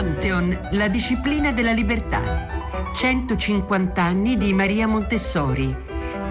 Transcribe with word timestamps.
Pantheon, 0.00 0.68
la 0.70 0.88
disciplina 0.88 1.52
della 1.52 1.72
libertà. 1.72 2.46
150 2.96 4.02
anni 4.02 4.38
di 4.38 4.54
Maria 4.54 4.86
Montessori 4.86 5.76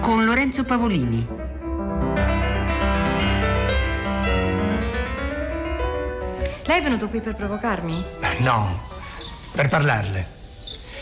con 0.02 0.26
Lorenzo 0.26 0.64
Pavolini. 0.64 1.28
Lei 6.66 6.80
è 6.80 6.82
venuto 6.82 7.10
qui 7.10 7.22
per 7.22 7.36
provocarmi? 7.36 8.06
No, 8.40 8.90
per 9.52 9.70
parlarle. 9.70 10.28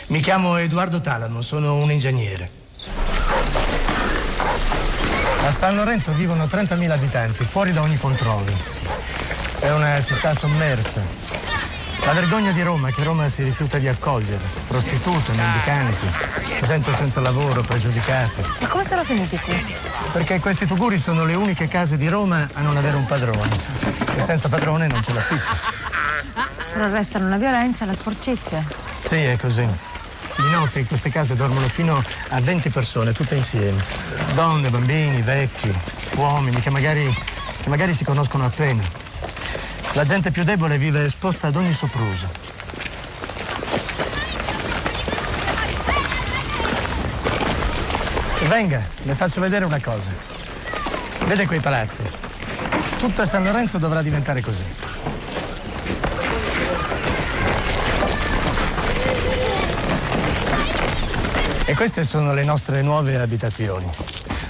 Mi 0.08 0.20
chiamo 0.20 0.58
Edoardo 0.58 1.00
Talamo, 1.00 1.40
sono 1.40 1.76
un 1.76 1.90
ingegnere. 1.90 2.50
A 5.42 5.50
San 5.50 5.74
Lorenzo 5.74 6.12
vivono 6.12 6.44
30.000 6.44 6.90
abitanti, 6.90 7.44
fuori 7.44 7.72
da 7.72 7.80
ogni 7.80 7.96
controllo. 7.96 8.52
È 9.58 9.70
una 9.70 10.02
città 10.02 10.34
sommersa. 10.34 11.27
La 12.08 12.14
vergogna 12.14 12.52
di 12.52 12.62
Roma, 12.62 12.90
che 12.90 13.04
Roma 13.04 13.28
si 13.28 13.42
rifiuta 13.42 13.76
di 13.76 13.86
accogliere. 13.86 14.40
Prostitute, 14.66 15.30
mendicanti, 15.32 16.06
gente 16.64 16.90
senza 16.94 17.20
lavoro, 17.20 17.60
pregiudicati. 17.60 18.40
Ma 18.60 18.66
come 18.66 18.82
se 18.82 18.96
lo 18.96 19.04
finiti 19.04 19.36
qui? 19.36 19.76
Perché 20.12 20.40
questi 20.40 20.64
tuguri 20.64 20.96
sono 20.96 21.26
le 21.26 21.34
uniche 21.34 21.68
case 21.68 21.98
di 21.98 22.08
Roma 22.08 22.48
a 22.54 22.62
non 22.62 22.78
avere 22.78 22.96
un 22.96 23.04
padrone. 23.04 23.50
E 24.16 24.22
senza 24.22 24.48
padrone 24.48 24.86
non 24.86 25.02
c'è 25.02 25.12
l'affitto. 25.12 25.52
Però 26.72 26.88
restano 26.88 27.28
la 27.28 27.36
violenza 27.36 27.84
e 27.84 27.88
la 27.88 27.92
sporcizia. 27.92 28.64
Sì, 29.04 29.16
è 29.16 29.36
così. 29.36 29.68
Di 30.36 30.48
notte 30.50 30.78
in 30.78 30.86
queste 30.86 31.10
case 31.10 31.36
dormono 31.36 31.68
fino 31.68 32.02
a 32.30 32.40
20 32.40 32.70
persone, 32.70 33.12
tutte 33.12 33.34
insieme. 33.34 33.84
Donne, 34.32 34.70
bambini, 34.70 35.20
vecchi, 35.20 35.70
uomini 36.14 36.58
che 36.60 36.70
magari, 36.70 37.14
che 37.60 37.68
magari 37.68 37.92
si 37.92 38.04
conoscono 38.04 38.46
appena. 38.46 38.97
La 39.94 40.04
gente 40.04 40.30
più 40.30 40.44
debole 40.44 40.78
vive 40.78 41.04
esposta 41.04 41.48
ad 41.48 41.56
ogni 41.56 41.72
sopruso. 41.72 42.28
Venga, 48.46 48.82
le 49.02 49.14
faccio 49.14 49.40
vedere 49.40 49.64
una 49.64 49.80
cosa. 49.80 50.10
Vede 51.26 51.46
quei 51.46 51.60
palazzi? 51.60 52.02
Tutta 52.98 53.26
San 53.26 53.44
Lorenzo 53.44 53.78
dovrà 53.78 54.00
diventare 54.00 54.40
così. 54.40 54.62
E 61.64 61.74
queste 61.74 62.04
sono 62.04 62.32
le 62.32 62.44
nostre 62.44 62.82
nuove 62.82 63.16
abitazioni. 63.16 63.86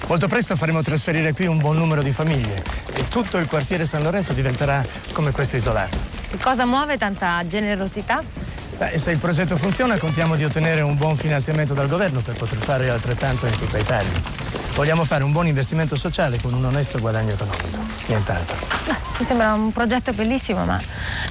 Molto 0.06 0.28
presto 0.28 0.56
faremo 0.56 0.82
trasferire 0.82 1.32
qui 1.32 1.46
un 1.46 1.58
buon 1.58 1.76
numero 1.76 2.02
di 2.02 2.12
famiglie 2.12 2.87
e 2.98 3.06
tutto 3.06 3.38
il 3.38 3.46
quartiere 3.46 3.86
San 3.86 4.02
Lorenzo 4.02 4.32
diventerà 4.32 4.84
come 5.12 5.30
questo 5.30 5.56
isolato. 5.56 5.96
Che 6.28 6.36
cosa 6.38 6.66
muove 6.66 6.98
tanta 6.98 7.46
generosità? 7.46 8.22
Beh, 8.76 8.98
se 8.98 9.12
il 9.12 9.18
progetto 9.18 9.56
funziona 9.56 9.96
contiamo 9.98 10.34
di 10.34 10.44
ottenere 10.44 10.80
un 10.80 10.96
buon 10.96 11.16
finanziamento 11.16 11.74
dal 11.74 11.88
governo 11.88 12.20
per 12.20 12.34
poter 12.34 12.58
fare 12.58 12.90
altrettanto 12.90 13.46
in 13.46 13.56
tutta 13.56 13.78
Italia. 13.78 14.10
Vogliamo 14.74 15.04
fare 15.04 15.24
un 15.24 15.32
buon 15.32 15.46
investimento 15.46 15.96
sociale 15.96 16.40
con 16.40 16.52
un 16.52 16.64
onesto 16.64 16.98
guadagno 16.98 17.32
economico, 17.32 17.78
nient'altro. 18.08 18.56
Mi 19.18 19.24
sembra 19.24 19.52
un 19.52 19.72
progetto 19.72 20.12
bellissimo, 20.12 20.64
ma 20.64 20.80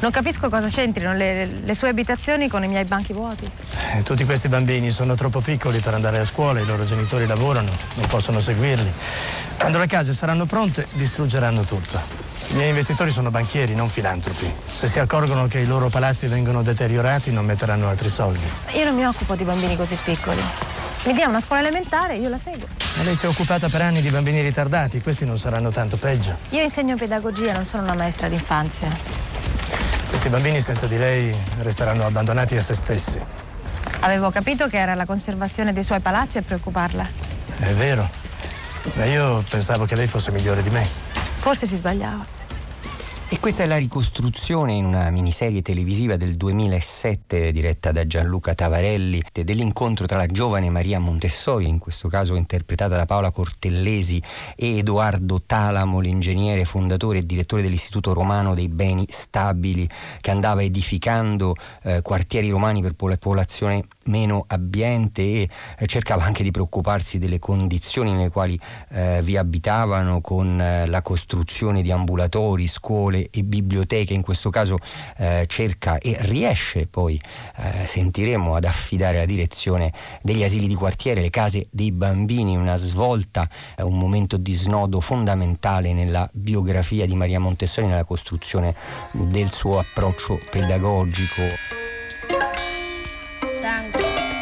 non 0.02 0.12
capisco 0.12 0.50
cosa 0.50 0.68
c'entrino 0.68 1.14
le, 1.14 1.46
le 1.46 1.74
sue 1.74 1.90
abitazioni 1.90 2.48
con 2.48 2.64
i 2.64 2.68
miei 2.68 2.86
banchi 2.86 3.14
vuoti. 3.14 3.50
Eh, 3.94 4.04
tutti 4.04 4.26
questi 4.26 4.48
bambini 4.48 4.90
sono 4.90 5.16
troppo 5.16 5.40
piccoli 5.40 5.80
per 5.80 5.94
andare 5.94 6.20
a 6.20 6.26
scuola, 6.26 6.60
i 6.60 6.66
loro 6.66 6.84
genitori 6.84 7.26
lavorano, 7.26 7.72
non 7.96 8.08
possono 8.08 8.40
seguirli. 8.40 8.92
Quando 9.58 9.78
le 9.78 9.88
case 9.88 10.14
saranno 10.14 10.46
pronte, 10.46 10.88
distruggeranno 10.94 11.62
tutto. 11.62 12.26
I 12.50 12.54
miei 12.56 12.70
investitori 12.70 13.12
sono 13.12 13.30
banchieri, 13.30 13.76
non 13.76 13.90
filantropi. 13.90 14.50
Se 14.66 14.88
si 14.88 15.00
accorgono 15.00 15.48
che 15.48 15.60
i 15.60 15.66
loro 15.66 15.90
palazzi 15.90 16.28
vengono 16.28 16.62
deteriorati, 16.64 17.32
non 17.32 17.46
metteranno 17.46 17.90
altri 17.90 18.10
soldi. 18.10 18.50
Io 18.76 18.86
non 18.86 18.96
mi 18.96 19.06
occupo 19.06 19.36
di 19.36 19.44
bambini 19.44 19.76
così 19.76 19.98
piccoli. 20.02 20.42
Mi 21.08 21.14
dia 21.14 21.30
una 21.30 21.40
scuola 21.40 21.62
elementare 21.62 22.16
e 22.16 22.18
io 22.18 22.28
la 22.28 22.38
seguo. 22.38 22.68
Ma 22.98 23.04
lei 23.04 23.16
si 23.16 23.26
è 23.26 23.30
occupata 23.30 23.70
per 23.70 23.82
anni 23.82 24.02
di 24.02 24.10
bambini 24.10 24.42
ritardati, 24.42 25.00
questi 25.00 25.24
non 25.24 25.40
saranno 25.40 25.70
tanto 25.70 25.96
peggio. 25.96 26.36
Io 26.50 26.62
insegno 26.62 26.98
pedagogia, 26.98 27.54
non 27.54 27.64
sono 27.64 27.84
una 27.84 27.94
maestra 27.94 28.28
d'infanzia. 28.28 28.90
Questi 30.10 30.28
bambini 30.28 30.60
senza 30.60 30.86
di 30.86 30.98
lei 30.98 31.34
resteranno 31.62 32.06
abbandonati 32.06 32.58
a 32.58 32.62
se 32.62 32.74
stessi. 32.74 33.22
Avevo 34.02 34.32
capito 34.32 34.68
che 34.68 34.80
era 34.80 34.96
la 34.96 35.06
conservazione 35.06 35.72
dei 35.72 35.84
suoi 35.84 36.02
palazzi 36.02 36.40
a 36.40 36.42
preoccuparla. 36.42 37.08
È 37.58 37.72
vero, 37.72 38.10
ma 38.96 39.06
io 39.06 39.42
pensavo 39.50 39.86
che 39.86 39.96
lei 39.96 40.08
fosse 40.08 40.32
migliore 40.32 40.62
di 40.62 40.70
me. 40.70 40.86
Forse 41.14 41.66
si 41.66 41.78
sbagliava. 41.78 42.26
E 43.30 43.42
questa 43.42 43.64
è 43.64 43.66
la 43.66 43.76
ricostruzione 43.76 44.72
in 44.72 44.86
una 44.86 45.10
miniserie 45.10 45.62
televisiva 45.62 46.16
del 46.16 46.38
2007 46.38 47.52
diretta 47.52 47.92
da 47.92 48.08
Gianluca 48.08 48.56
Tavarelli 48.56 49.22
dell'incontro 49.44 50.06
tra 50.06 50.16
la 50.16 50.28
giovane 50.28 50.70
Maria 50.70 50.98
Montessori, 51.00 51.68
in 51.68 51.78
questo 51.78 52.08
caso 52.08 52.36
interpretata 52.36 52.96
da 52.96 53.06
Paola 53.06 53.30
Cortellesi, 53.30 54.24
e 54.56 54.78
Edoardo 54.78 55.42
Talamo, 55.46 56.00
l'ingegnere 56.00 56.64
fondatore 56.64 57.18
e 57.18 57.26
direttore 57.26 57.62
dell'Istituto 57.62 58.14
Romano 58.14 58.56
dei 58.56 58.70
Beni 58.70 59.06
Stabili, 59.10 59.90
che 60.22 60.32
andava 60.32 60.64
edificando 60.64 61.54
eh, 61.84 62.02
quartieri 62.02 62.50
romani 62.50 62.82
per 62.82 62.94
popolazione 62.94 63.84
meno 64.06 64.46
abbiente 64.48 65.22
e 65.22 65.50
eh, 65.80 65.86
cercava 65.86 66.24
anche 66.24 66.44
di 66.44 66.52
preoccuparsi 66.52 67.18
delle 67.18 67.40
condizioni 67.40 68.14
nelle 68.14 68.30
quali 68.30 68.58
eh, 68.92 69.20
vi 69.22 69.38
abitavano 69.38 70.22
con 70.22 70.60
eh, 70.60 70.88
la 70.88 71.02
costruzione 71.02 71.82
di 71.82 71.92
ambulatori, 71.92 72.68
scuole, 72.68 73.17
scuole 73.18 73.30
e 73.32 73.44
biblioteche, 73.44 74.14
in 74.14 74.22
questo 74.22 74.50
caso 74.50 74.78
eh, 75.18 75.46
cerca 75.48 75.98
e 75.98 76.18
riesce 76.20 76.88
poi, 76.88 77.20
eh, 77.58 77.88
sentiremo, 77.88 78.56
ad 78.56 78.66
affidare 78.66 79.18
la 79.18 79.26
direzione 79.26 79.92
degli 80.22 80.44
asili 80.44 80.68
di 80.68 80.76
quartiere, 80.76 81.22
le 81.22 81.30
case 81.30 81.68
dei 81.72 81.92
bambini, 81.92 82.56
una 82.56 82.76
svolta, 82.76 83.50
eh, 83.76 83.84
un 83.84 83.98
momento 83.98 84.38
di 84.38 84.54
snodo 84.54 85.00
fondamentale 85.00 85.94
nella 85.94 86.30
biografia 86.32 87.06
di 87.06 87.16
Maria 87.16 87.40
Montessori, 87.40 87.88
nella 87.88 88.04
costruzione 88.04 88.76
del 89.12 89.50
suo 89.52 89.80
approccio 89.80 90.40
pedagogico. 90.52 91.42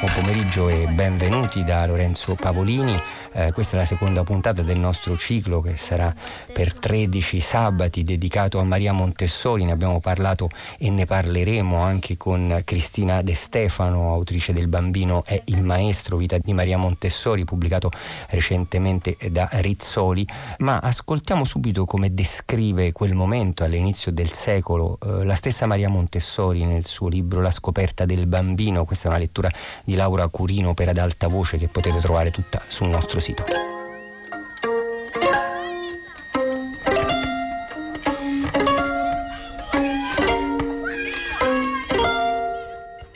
Buon 0.05 0.13
pomeriggio 0.21 0.69
e 0.69 0.87
benvenuti 0.87 1.63
da 1.63 1.85
Lorenzo 1.85 2.35
Pavolini. 2.35 3.01
Eh, 3.37 3.51
questa 3.51 3.75
è 3.75 3.79
la 3.79 3.85
seconda 3.85 4.23
puntata 4.23 4.61
del 4.61 4.79
nostro 4.79 5.17
ciclo 5.17 5.59
che 5.59 5.75
sarà 5.75 6.15
per 6.53 6.73
13 6.73 7.41
sabati 7.41 8.05
dedicato 8.05 8.59
a 8.59 8.63
Maria 8.63 8.93
Montessori. 8.93 9.65
Ne 9.65 9.73
abbiamo 9.73 9.99
parlato 9.99 10.49
e 10.77 10.89
ne 10.89 11.05
parleremo 11.05 11.77
anche 11.77 12.15
con 12.15 12.61
Cristina 12.63 13.21
De 13.21 13.35
Stefano, 13.35 14.13
autrice 14.13 14.53
del 14.53 14.69
Bambino 14.69 15.25
è 15.25 15.41
il 15.47 15.61
maestro, 15.61 16.15
vita 16.15 16.37
di 16.37 16.53
Maria 16.53 16.77
Montessori, 16.77 17.43
pubblicato 17.43 17.91
recentemente 18.29 19.17
da 19.29 19.49
Rizzoli. 19.51 20.25
Ma 20.59 20.79
ascoltiamo 20.79 21.43
subito 21.43 21.83
come 21.83 22.13
descrive 22.13 22.93
quel 22.93 23.15
momento 23.15 23.65
all'inizio 23.65 24.13
del 24.13 24.31
secolo 24.31 24.97
eh, 25.03 25.25
la 25.25 25.35
stessa 25.35 25.65
Maria 25.65 25.89
Montessori 25.89 26.63
nel 26.63 26.85
suo 26.85 27.09
libro 27.09 27.41
La 27.41 27.51
scoperta 27.51 28.05
del 28.05 28.27
bambino. 28.27 28.85
Questa 28.85 29.07
è 29.07 29.09
una 29.09 29.19
lettura 29.19 29.49
di 29.83 29.95
Laura 29.95 30.25
Curino 30.29 30.73
per 30.73 30.87
ad 30.87 30.97
alta 30.97 31.27
voce 31.27 31.57
che 31.57 31.67
potete 31.67 31.99
trovare 31.99 32.31
tutta 32.31 32.61
sul 32.65 32.87
nostro 32.87 33.19
sito. 33.19 33.24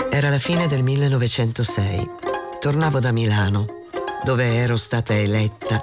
Era 0.10 0.30
la 0.30 0.40
fine 0.40 0.68
del 0.68 0.84
1906. 0.84 2.10
Tornavo 2.60 3.00
da 3.00 3.12
Milano, 3.12 3.66
dove 4.24 4.56
ero 4.56 4.78
stata 4.78 5.14
eletta 5.14 5.82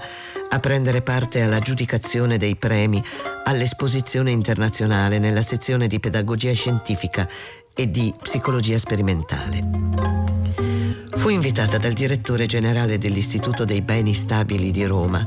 a 0.49 0.59
prendere 0.61 1.03
parte 1.03 1.43
alla 1.43 1.59
giudicazione 1.59 2.37
dei 2.37 2.57
premi 2.57 3.03
all'esposizione 3.45 4.31
internazionale 4.31 5.19
nella 5.19 5.43
sezione 5.43 5.87
di 5.87 6.01
pedagogia 6.01 6.53
scientifica 6.53 7.29
e 7.79 7.91
di 7.91 8.15
psicologia 8.21 8.79
sperimentale. 8.79 9.63
Fu 11.15 11.29
invitata 11.29 11.77
dal 11.77 11.93
direttore 11.93 12.47
generale 12.47 12.97
dell'Istituto 12.97 13.67
dei 13.67 13.83
Beni 13.83 14.15
Stabili 14.15 14.71
di 14.71 14.85
Roma 14.87 15.23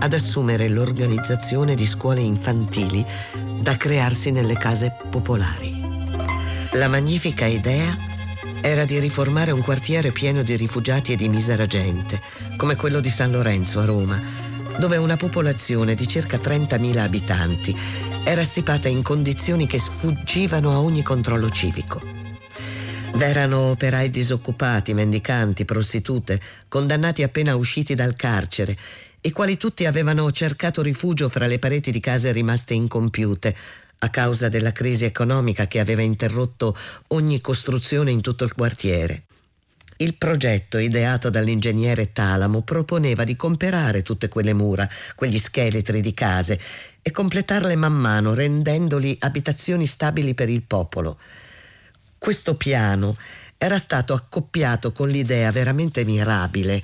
ad 0.00 0.12
assumere 0.12 0.68
l'organizzazione 0.68 1.76
di 1.76 1.86
scuole 1.86 2.20
infantili 2.20 3.06
da 3.60 3.76
crearsi 3.76 4.32
nelle 4.32 4.54
case 4.54 4.96
popolari. 5.08 5.80
La 6.72 6.88
magnifica 6.88 7.46
idea 7.46 7.96
era 8.60 8.84
di 8.84 8.98
riformare 8.98 9.52
un 9.52 9.62
quartiere 9.62 10.10
pieno 10.10 10.42
di 10.42 10.56
rifugiati 10.56 11.12
e 11.12 11.16
di 11.16 11.28
misera 11.28 11.66
gente, 11.66 12.20
come 12.56 12.74
quello 12.74 12.98
di 12.98 13.10
San 13.10 13.30
Lorenzo 13.30 13.78
a 13.78 13.84
Roma, 13.84 14.20
dove 14.78 14.96
una 14.96 15.16
popolazione 15.16 15.94
di 15.94 16.06
circa 16.06 16.38
30.000 16.38 16.98
abitanti 16.98 17.76
era 18.24 18.44
stipata 18.44 18.88
in 18.88 19.02
condizioni 19.02 19.66
che 19.66 19.78
sfuggivano 19.78 20.70
a 20.70 20.80
ogni 20.80 21.02
controllo 21.02 21.48
civico. 21.50 22.02
V'erano 23.14 23.70
operai 23.70 24.10
disoccupati, 24.10 24.94
mendicanti, 24.94 25.64
prostitute, 25.64 26.40
condannati 26.68 27.22
appena 27.22 27.54
usciti 27.56 27.94
dal 27.94 28.16
carcere, 28.16 28.76
i 29.20 29.30
quali 29.30 29.56
tutti 29.56 29.84
avevano 29.84 30.30
cercato 30.32 30.82
rifugio 30.82 31.28
fra 31.28 31.46
le 31.46 31.58
pareti 31.58 31.90
di 31.90 32.00
case 32.00 32.32
rimaste 32.32 32.74
incompiute, 32.74 33.54
a 33.98 34.08
causa 34.08 34.48
della 34.48 34.72
crisi 34.72 35.04
economica 35.04 35.68
che 35.68 35.78
aveva 35.78 36.02
interrotto 36.02 36.76
ogni 37.08 37.40
costruzione 37.40 38.10
in 38.10 38.20
tutto 38.20 38.44
il 38.44 38.52
quartiere. 38.52 39.24
Il 39.96 40.14
progetto 40.14 40.78
ideato 40.78 41.30
dall'ingegnere 41.30 42.12
Talamo 42.12 42.62
proponeva 42.62 43.24
di 43.24 43.36
comperare 43.36 44.02
tutte 44.02 44.28
quelle 44.28 44.52
mura, 44.52 44.88
quegli 45.14 45.38
scheletri 45.38 46.00
di 46.00 46.14
case 46.14 46.60
e 47.02 47.10
completarle 47.10 47.76
man 47.76 47.94
mano 47.94 48.34
rendendoli 48.34 49.16
abitazioni 49.20 49.86
stabili 49.86 50.34
per 50.34 50.48
il 50.48 50.62
popolo. 50.62 51.18
Questo 52.18 52.56
piano 52.56 53.16
era 53.58 53.78
stato 53.78 54.14
accoppiato 54.14 54.92
con 54.92 55.08
l'idea 55.08 55.52
veramente 55.52 56.04
mirabile 56.04 56.82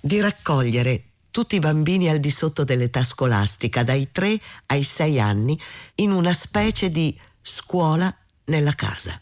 di 0.00 0.20
raccogliere 0.20 1.02
tutti 1.30 1.56
i 1.56 1.60
bambini 1.60 2.08
al 2.08 2.18
di 2.18 2.30
sotto 2.30 2.64
dell'età 2.64 3.02
scolastica, 3.02 3.82
dai 3.82 4.08
3 4.10 4.40
ai 4.66 4.82
6 4.82 5.20
anni, 5.20 5.60
in 5.96 6.12
una 6.12 6.32
specie 6.32 6.90
di 6.90 7.16
scuola 7.42 8.12
nella 8.46 8.72
casa. 8.72 9.20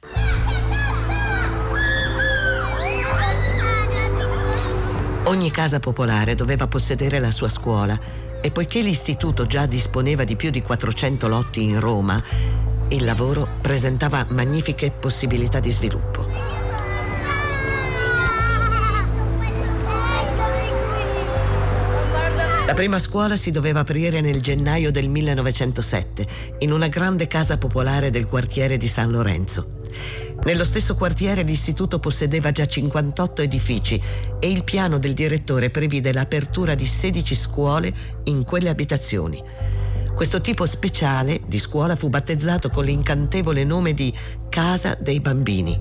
Ogni 5.27 5.51
casa 5.51 5.81
popolare 5.81 6.35
doveva 6.35 6.67
possedere 6.67 7.19
la 7.19 7.31
sua 7.31 7.49
scuola 7.49 7.99
e 8.43 8.51
poiché 8.51 8.83
l'istituto 8.83 9.47
già 9.47 9.65
disponeva 9.65 10.23
di 10.23 10.37
più 10.37 10.51
di 10.51 10.61
400 10.61 11.29
lotti 11.29 11.63
in 11.63 11.81
Roma, 11.81 12.23
il 12.91 13.05
lavoro 13.05 13.49
presentava 13.63 14.27
magnifiche 14.29 14.91
possibilità 14.91 15.61
di 15.61 15.73
sviluppo. 15.73 16.27
La 22.67 22.75
prima 22.75 22.99
scuola 22.99 23.37
si 23.37 23.51
doveva 23.51 23.81
aprire 23.81 24.21
nel 24.21 24.43
gennaio 24.43 24.91
del 24.91 25.09
1907 25.09 26.27
in 26.59 26.71
una 26.71 26.89
grande 26.89 27.27
casa 27.29 27.57
popolare 27.57 28.11
del 28.11 28.27
quartiere 28.27 28.77
di 28.77 28.89
San 28.89 29.11
Lorenzo. 29.11 29.84
Nello 30.43 30.65
stesso 30.65 30.95
quartiere 30.95 31.43
l'istituto 31.43 31.99
possedeva 31.99 32.51
già 32.51 32.67
58 32.67 33.43
edifici 33.43 34.01
e 34.39 34.51
il 34.51 34.65
piano 34.65 34.99
del 34.99 35.15
direttore 35.15 35.71
previde 35.71 36.13
l'apertura 36.13 36.75
di 36.75 36.85
16 36.85 37.35
scuole 37.35 37.93
in 38.25 38.45
quelle 38.45 38.69
abitazioni. 38.69 39.43
Questo 40.15 40.41
tipo 40.41 40.67
speciale 40.67 41.41
di 41.47 41.59
scuola 41.59 41.97
fu 41.97 42.09
battezzato 42.09 42.69
con 42.69 42.85
l'incantevole 42.85 43.65
nome 43.65 43.95
di 43.95 44.13
Casa 44.51 44.97
dei 45.01 45.21
Bambini. 45.21 45.81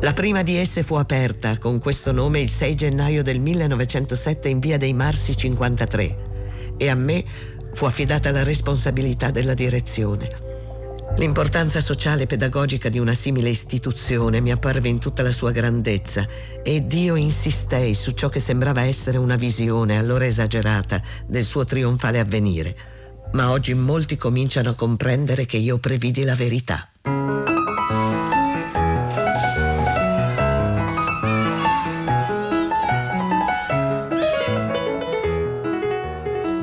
La 0.00 0.12
prima 0.14 0.42
di 0.42 0.56
esse 0.56 0.82
fu 0.82 0.94
aperta 0.94 1.58
con 1.58 1.78
questo 1.78 2.10
nome 2.10 2.40
il 2.40 2.50
6 2.50 2.74
gennaio 2.74 3.22
del 3.22 3.38
1907 3.38 4.48
in 4.48 4.58
via 4.58 4.78
dei 4.78 4.94
Marsi 4.94 5.36
53 5.36 6.16
e 6.76 6.88
a 6.88 6.94
me 6.94 7.22
fu 7.72 7.84
affidata 7.84 8.30
la 8.30 8.42
responsabilità 8.42 9.30
della 9.30 9.54
direzione. 9.54 10.49
L'importanza 11.16 11.80
sociale 11.80 12.22
e 12.22 12.26
pedagogica 12.26 12.88
di 12.88 12.98
una 12.98 13.14
simile 13.14 13.50
istituzione 13.50 14.40
mi 14.40 14.52
apparve 14.52 14.88
in 14.88 14.98
tutta 14.98 15.22
la 15.22 15.32
sua 15.32 15.50
grandezza 15.50 16.26
ed 16.62 16.92
io 16.92 17.14
insistei 17.14 17.94
su 17.94 18.12
ciò 18.12 18.28
che 18.28 18.40
sembrava 18.40 18.82
essere 18.82 19.18
una 19.18 19.36
visione, 19.36 19.98
allora 19.98 20.24
esagerata, 20.24 21.00
del 21.26 21.44
suo 21.44 21.64
trionfale 21.64 22.20
avvenire. 22.20 22.74
Ma 23.32 23.50
oggi 23.50 23.74
molti 23.74 24.16
cominciano 24.16 24.70
a 24.70 24.74
comprendere 24.74 25.46
che 25.46 25.58
io 25.58 25.78
previdi 25.78 26.24
la 26.24 26.34
verità. 26.34 26.88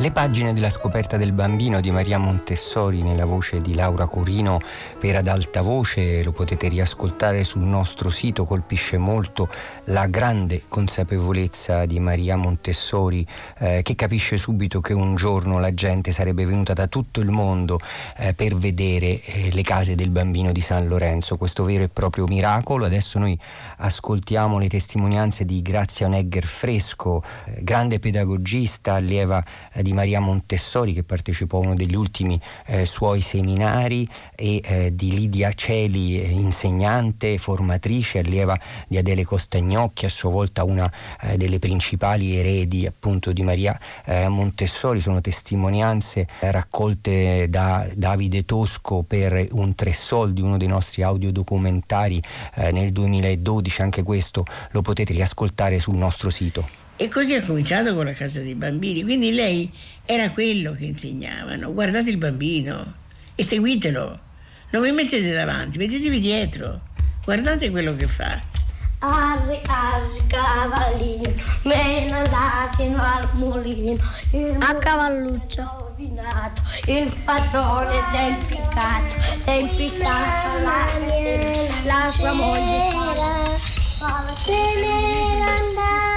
Le 0.07 0.13
pagine 0.13 0.53
della 0.53 0.69
scoperta 0.69 1.17
del 1.17 1.33
bambino 1.33 1.81
di 1.81 1.91
Maria 1.91 2.17
Montessori 2.17 3.01
nella 3.01 3.25
voce 3.25 3.59
di 3.59 3.75
Laura 3.75 4.07
Corino 4.07 4.57
per 4.97 5.17
ad 5.17 5.27
alta 5.27 5.61
voce 5.61 6.23
lo 6.23 6.31
potete 6.31 6.69
riascoltare 6.69 7.43
sul 7.43 7.63
nostro 7.63 8.09
sito, 8.09 8.45
colpisce 8.45 8.97
molto 8.97 9.49
la 9.87 10.07
grande 10.07 10.63
consapevolezza 10.69 11.85
di 11.85 11.99
Maria 11.99 12.37
Montessori 12.37 13.27
eh, 13.57 13.81
che 13.83 13.95
capisce 13.95 14.37
subito 14.37 14.79
che 14.79 14.93
un 14.93 15.17
giorno 15.17 15.59
la 15.59 15.73
gente 15.73 16.13
sarebbe 16.13 16.45
venuta 16.45 16.71
da 16.71 16.87
tutto 16.87 17.19
il 17.19 17.29
mondo 17.29 17.77
eh, 18.15 18.33
per 18.33 18.55
vedere 18.55 19.21
eh, 19.21 19.49
le 19.51 19.61
case 19.61 19.95
del 19.95 20.09
bambino 20.09 20.53
di 20.53 20.61
San 20.61 20.87
Lorenzo, 20.87 21.35
questo 21.35 21.65
vero 21.65 21.83
e 21.83 21.89
proprio 21.89 22.23
miracolo. 22.27 22.85
Adesso 22.85 23.19
noi 23.19 23.37
ascoltiamo 23.79 24.57
le 24.57 24.69
testimonianze 24.69 25.43
di 25.43 25.61
Grazia 25.61 26.05
Onegger 26.05 26.45
Fresco, 26.45 27.21
eh, 27.43 27.61
grande 27.61 27.99
pedagogista, 27.99 28.93
allieva 28.93 29.43
eh, 29.73 29.83
di 29.83 29.95
Maria 29.97 30.19
Montessori 30.19 30.93
che 30.93 31.01
partecipò 31.01 31.57
a 31.57 31.61
uno 31.61 31.75
degli 31.75 31.95
ultimi 31.95 32.39
eh, 32.67 32.85
suoi 32.85 33.19
seminari 33.21 34.07
e 34.35 34.61
eh, 34.63 34.95
di 34.95 35.11
Lidia 35.11 35.51
Celi, 35.53 36.21
eh, 36.21 36.29
insegnante, 36.29 37.39
formatrice, 37.39 38.19
allieva 38.19 38.55
di 38.87 38.99
Adele 38.99 39.25
Costagnocchi, 39.25 40.05
a 40.05 40.09
sua 40.09 40.29
volta 40.29 40.63
una 40.63 40.91
eh, 41.21 41.37
delle 41.37 41.57
principali 41.57 42.35
eredi 42.35 42.85
appunto 42.85 43.33
di 43.33 43.41
Maria 43.41 43.75
eh, 44.05 44.27
Montessori. 44.27 44.99
Sono 44.99 45.19
testimonianze 45.19 46.27
raccolte 46.41 47.49
da 47.49 47.87
Davide 47.95 48.45
Tosco 48.45 49.01
per 49.01 49.47
un 49.51 49.73
tre 49.73 49.93
soldi, 49.93 50.41
uno 50.41 50.57
dei 50.57 50.67
nostri 50.67 51.01
audiodocumentari 51.01 52.21
nel 52.71 52.91
2012, 52.91 53.81
anche 53.81 54.03
questo 54.03 54.45
lo 54.71 54.81
potete 54.81 55.13
riascoltare 55.13 55.79
sul 55.79 55.95
nostro 55.95 56.29
sito. 56.29 56.86
E 56.99 57.09
così 57.09 57.35
ha 57.35 57.43
cominciato 57.43 57.93
con 57.93 58.05
la 58.05 58.11
casa 58.11 58.39
dei 58.39 58.55
bambini. 58.55 59.03
Quindi 59.03 59.31
lei 59.31 59.71
era 60.03 60.31
quello 60.31 60.73
che 60.73 60.85
insegnavano. 60.85 61.71
Guardate 61.71 62.09
il 62.09 62.17
bambino 62.17 62.95
e 63.35 63.43
seguitelo. 63.43 64.19
Non 64.71 64.81
vi 64.81 64.91
mettete 64.91 65.31
davanti, 65.31 65.77
mettetevi 65.77 66.19
dietro. 66.19 66.81
Guardate 67.23 67.69
quello 67.69 67.95
che 67.95 68.07
fa. 68.07 68.41
Arri, 68.99 69.59
arri, 69.67 70.25
cavallino, 70.25 71.31
me 71.63 72.05
ne 72.05 72.11
andà 72.11 72.71
fino 72.75 72.99
al 72.99 73.29
mulino. 73.33 73.95
Il 74.31 74.57
a 74.59 74.73
cavalluccio. 74.73 75.85
Rovinato, 75.97 76.61
il 76.85 77.11
padrone 77.23 78.11
è 78.11 78.27
impiccato, 78.29 79.15
è 79.45 79.51
impiccato 79.51 80.63
la, 80.63 80.85
la 81.85 82.11
sua 82.11 82.31
moglie. 82.33 82.89
Se 84.45 84.51
n'era 84.51 86.16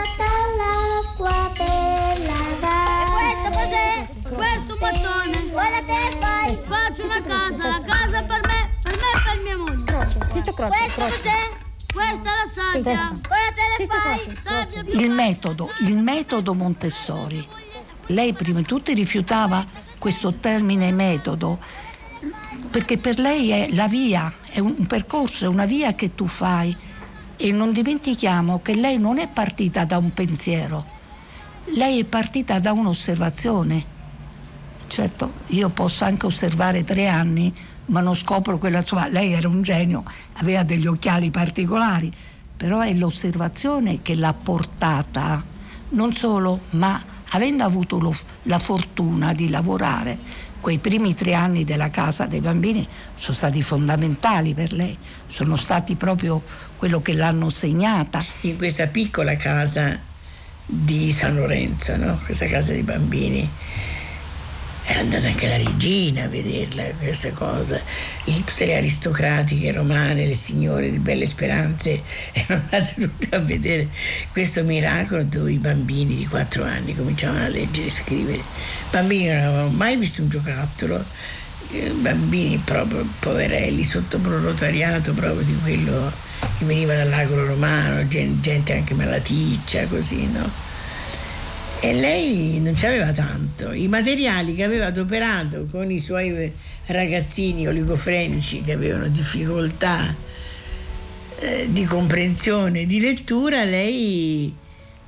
Croce, 10.61 10.79
questo 10.79 11.01
croce. 11.01 11.31
Questo 11.91 12.21
cos'è? 12.21 12.21
Questa 12.21 12.31
è 12.31 12.37
la 12.37 12.51
saggia. 12.53 13.19
Ora 13.29 13.49
te 13.55 13.63
le 13.79 13.87
fai? 14.85 15.03
Il 15.03 15.11
metodo, 15.11 15.71
il 15.81 15.97
metodo 15.97 16.55
Montessori. 16.55 17.47
Lei 18.07 18.35
prima 18.35 18.59
di 18.59 18.67
tutto 18.67 18.93
rifiutava 18.93 19.65
questo 19.99 20.35
termine 20.35 20.93
metodo 20.93 21.59
perché 22.71 22.99
per 22.99 23.19
lei 23.19 23.51
è 23.51 23.69
la 23.73 23.89
via, 23.89 24.35
è 24.51 24.59
un 24.59 24.87
percorso, 24.87 25.47
è 25.47 25.49
una 25.49 25.65
via 25.65 25.95
che 25.95 26.15
tu 26.15 26.27
fai 26.27 26.77
e 27.37 27.53
non 27.53 27.73
dimentichiamo 27.73 28.61
che 28.61 28.75
lei 28.75 28.99
non 28.99 29.19
è 29.19 29.29
partita 29.29 29.87
da 29.87 29.97
un 29.97 30.13
pensiero, 30.13 30.85
lei 31.73 32.01
è 32.01 32.05
partita 32.05 32.59
da 32.59 32.73
un'osservazione. 32.73 33.99
Certo, 34.87 35.33
io 35.47 35.71
posso 35.71 36.05
anche 36.05 36.27
osservare 36.27 36.85
tre 36.85 37.09
anni, 37.09 37.55
ma 37.91 38.01
non 38.01 38.15
scopro 38.15 38.59
quella 38.59 38.85
sua. 38.85 39.09
Lei 39.09 39.33
era 39.33 39.49
un 39.49 39.63
genio, 39.63 40.05
aveva 40.35 40.63
degli 40.63 40.87
occhiali 40.87 41.31
particolari, 41.31 42.13
però 42.57 42.81
è 42.81 42.93
l'osservazione 42.95 44.01
che 44.03 44.15
l'ha 44.15 44.35
portata, 44.35 45.43
non 45.91 46.13
solo, 46.13 46.63
ma 46.71 47.03
avendo 47.31 47.65
avuto 47.65 47.99
lo, 47.99 48.15
la 48.45 48.59
fortuna 48.59 49.33
di 49.33 49.49
lavorare, 49.49 50.19
quei 50.61 50.79
primi 50.79 51.15
tre 51.15 51.35
anni 51.35 51.65
della 51.65 51.91
casa 51.91 52.27
dei 52.27 52.41
bambini 52.41 52.87
sono 53.15 53.35
stati 53.35 53.63
fondamentali 53.63 54.53
per 54.53 54.73
lei, 54.73 54.97
sono 55.27 55.57
stati 55.57 55.95
proprio 55.95 56.43
quello 56.77 57.01
che 57.01 57.15
l'hanno 57.15 57.49
segnata. 57.49 58.25
In 58.43 58.57
questa 58.57 58.87
piccola 58.87 59.37
casa 59.37 59.99
di 60.67 61.11
San 61.13 61.37
Lorenzo, 61.37 61.97
no? 61.97 62.21
questa 62.25 62.47
casa 62.47 62.73
dei 62.73 62.83
bambini. 62.83 63.49
Era 64.91 65.03
andata 65.03 65.29
anche 65.29 65.47
la 65.47 65.57
regina 65.57 66.25
a 66.25 66.27
vederla, 66.27 66.83
questa 66.99 67.31
cosa. 67.31 67.81
E 68.25 68.43
tutte 68.45 68.67
le 68.67 68.75
aristocratiche 68.75 69.71
romane, 69.71 70.27
le 70.27 70.35
signore 70.35 70.91
di 70.91 70.99
belle 70.99 71.27
speranze, 71.27 72.03
erano 72.35 72.65
andate 72.65 72.95
tutte 72.97 73.37
a 73.37 73.39
vedere 73.39 73.87
questo 74.33 74.65
miracolo 74.65 75.23
dove 75.23 75.53
i 75.53 75.59
bambini 75.59 76.17
di 76.17 76.27
quattro 76.27 76.65
anni 76.65 76.97
cominciavano 76.97 77.45
a 77.45 77.49
leggere 77.49 77.87
e 77.87 77.91
scrivere. 77.91 78.39
I 78.39 78.43
bambini 78.91 79.29
non 79.29 79.37
avevano 79.37 79.69
mai 79.69 79.97
visto 79.97 80.23
un 80.23 80.29
giocattolo, 80.29 81.05
eh, 81.71 81.91
bambini 81.91 82.57
proprio 82.57 83.07
poverelli, 83.21 83.85
sotto 83.85 84.19
prolotariato 84.19 85.13
proprio 85.13 85.43
di 85.43 85.57
quello 85.63 86.11
che 86.59 86.65
veniva 86.65 86.97
dall'agro 86.97 87.47
romano, 87.47 88.09
gente 88.09 88.73
anche 88.73 88.95
malaticcia, 88.95 89.85
così, 89.85 90.27
no? 90.27 90.70
E 91.83 91.95
lei 91.95 92.61
non 92.61 92.77
ci 92.77 92.85
aveva 92.85 93.11
tanto. 93.13 93.73
I 93.73 93.89
materiali 93.89 94.55
che 94.55 94.65
aveva 94.65 94.87
adoperato 94.87 95.65
con 95.65 95.91
i 95.91 95.99
suoi 95.99 96.53
ragazzini 96.87 97.67
oligofrenici 97.67 98.63
che 98.63 98.73
avevano 98.73 99.09
difficoltà 99.09 100.15
eh, 101.39 101.69
di 101.71 101.85
comprensione, 101.85 102.85
di 102.85 103.01
lettura, 103.01 103.65
lei, 103.65 104.55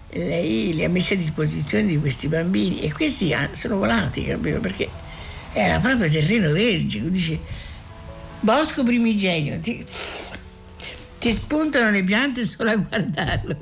lei 0.08 0.72
li 0.72 0.82
ha 0.82 0.88
messi 0.88 1.12
a 1.12 1.16
disposizione 1.16 1.86
di 1.88 1.98
questi 1.98 2.28
bambini 2.28 2.80
e 2.80 2.90
questi 2.90 3.36
sono 3.50 3.76
volati, 3.76 4.24
capito? 4.24 4.58
Perché 4.60 4.88
era 5.52 5.78
proprio 5.78 6.08
terreno 6.08 6.52
vergine. 6.52 7.10
Dice, 7.10 7.38
bosco 8.40 8.82
primigenio, 8.82 9.60
ti, 9.60 9.84
ti 11.18 11.32
spuntano 11.34 11.90
le 11.90 12.02
piante 12.02 12.46
solo 12.46 12.70
a 12.70 12.76
guardarlo. 12.76 13.58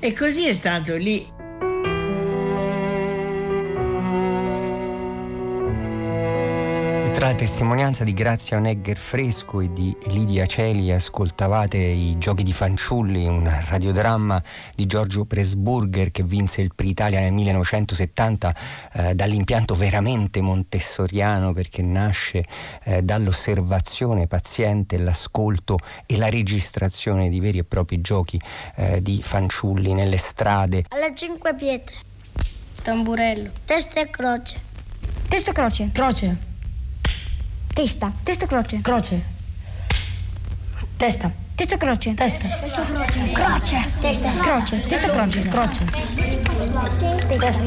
E 0.00 0.12
così 0.12 0.48
è 0.48 0.52
stato 0.52 0.96
lì. 0.96 1.34
Tra 7.26 7.34
testimonianza 7.34 8.04
di 8.04 8.14
Grazia 8.14 8.56
Onegger 8.56 8.96
Fresco 8.96 9.60
e 9.60 9.72
di 9.72 9.92
Lidia 10.10 10.46
Celi 10.46 10.92
ascoltavate 10.92 11.76
I 11.76 12.18
Giochi 12.18 12.44
di 12.44 12.52
Fanciulli, 12.52 13.26
un 13.26 13.52
radiodramma 13.68 14.40
di 14.76 14.86
Giorgio 14.86 15.24
Presburger 15.24 16.12
che 16.12 16.22
vinse 16.22 16.60
il 16.60 16.72
Pri 16.72 16.88
Italia 16.88 17.18
nel 17.18 17.32
1970 17.32 18.54
eh, 18.92 19.14
dall'impianto 19.16 19.74
veramente 19.74 20.40
montessoriano 20.40 21.52
perché 21.52 21.82
nasce 21.82 22.44
eh, 22.84 23.02
dall'osservazione 23.02 24.28
paziente, 24.28 24.96
l'ascolto 24.96 25.78
e 26.06 26.16
la 26.18 26.30
registrazione 26.30 27.28
di 27.28 27.40
veri 27.40 27.58
e 27.58 27.64
propri 27.64 28.00
giochi 28.00 28.40
eh, 28.76 29.02
di 29.02 29.20
fanciulli 29.20 29.94
nelle 29.94 30.16
strade. 30.16 30.84
Alle 30.90 31.12
cinque 31.16 31.56
pietre. 31.56 31.96
Tamburello. 32.84 33.50
Testa 33.64 34.00
e 34.00 34.10
croce. 34.10 34.60
Testa 35.28 35.50
e 35.50 35.52
croce. 35.52 35.90
Croce. 35.92 36.54
Testa. 37.76 38.10
Testa 38.24 38.46
croce. 38.46 38.80
Croce. 38.80 39.22
Testa. 40.96 41.30
Testa 41.54 41.76
croce. 41.76 42.14
Testa. 42.14 42.48
Testa 42.48 42.82
croce. 42.86 43.32
Croce. 43.32 43.86
Testa. 44.00 44.32
Croce. 44.32 44.80
Testa 44.80 45.10
croce. 45.10 45.42
Croce. 45.42 45.84
Testa. 47.38 47.62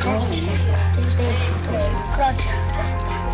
Croce. 0.00 0.34
Croce. 2.16 2.48
E 3.24 3.27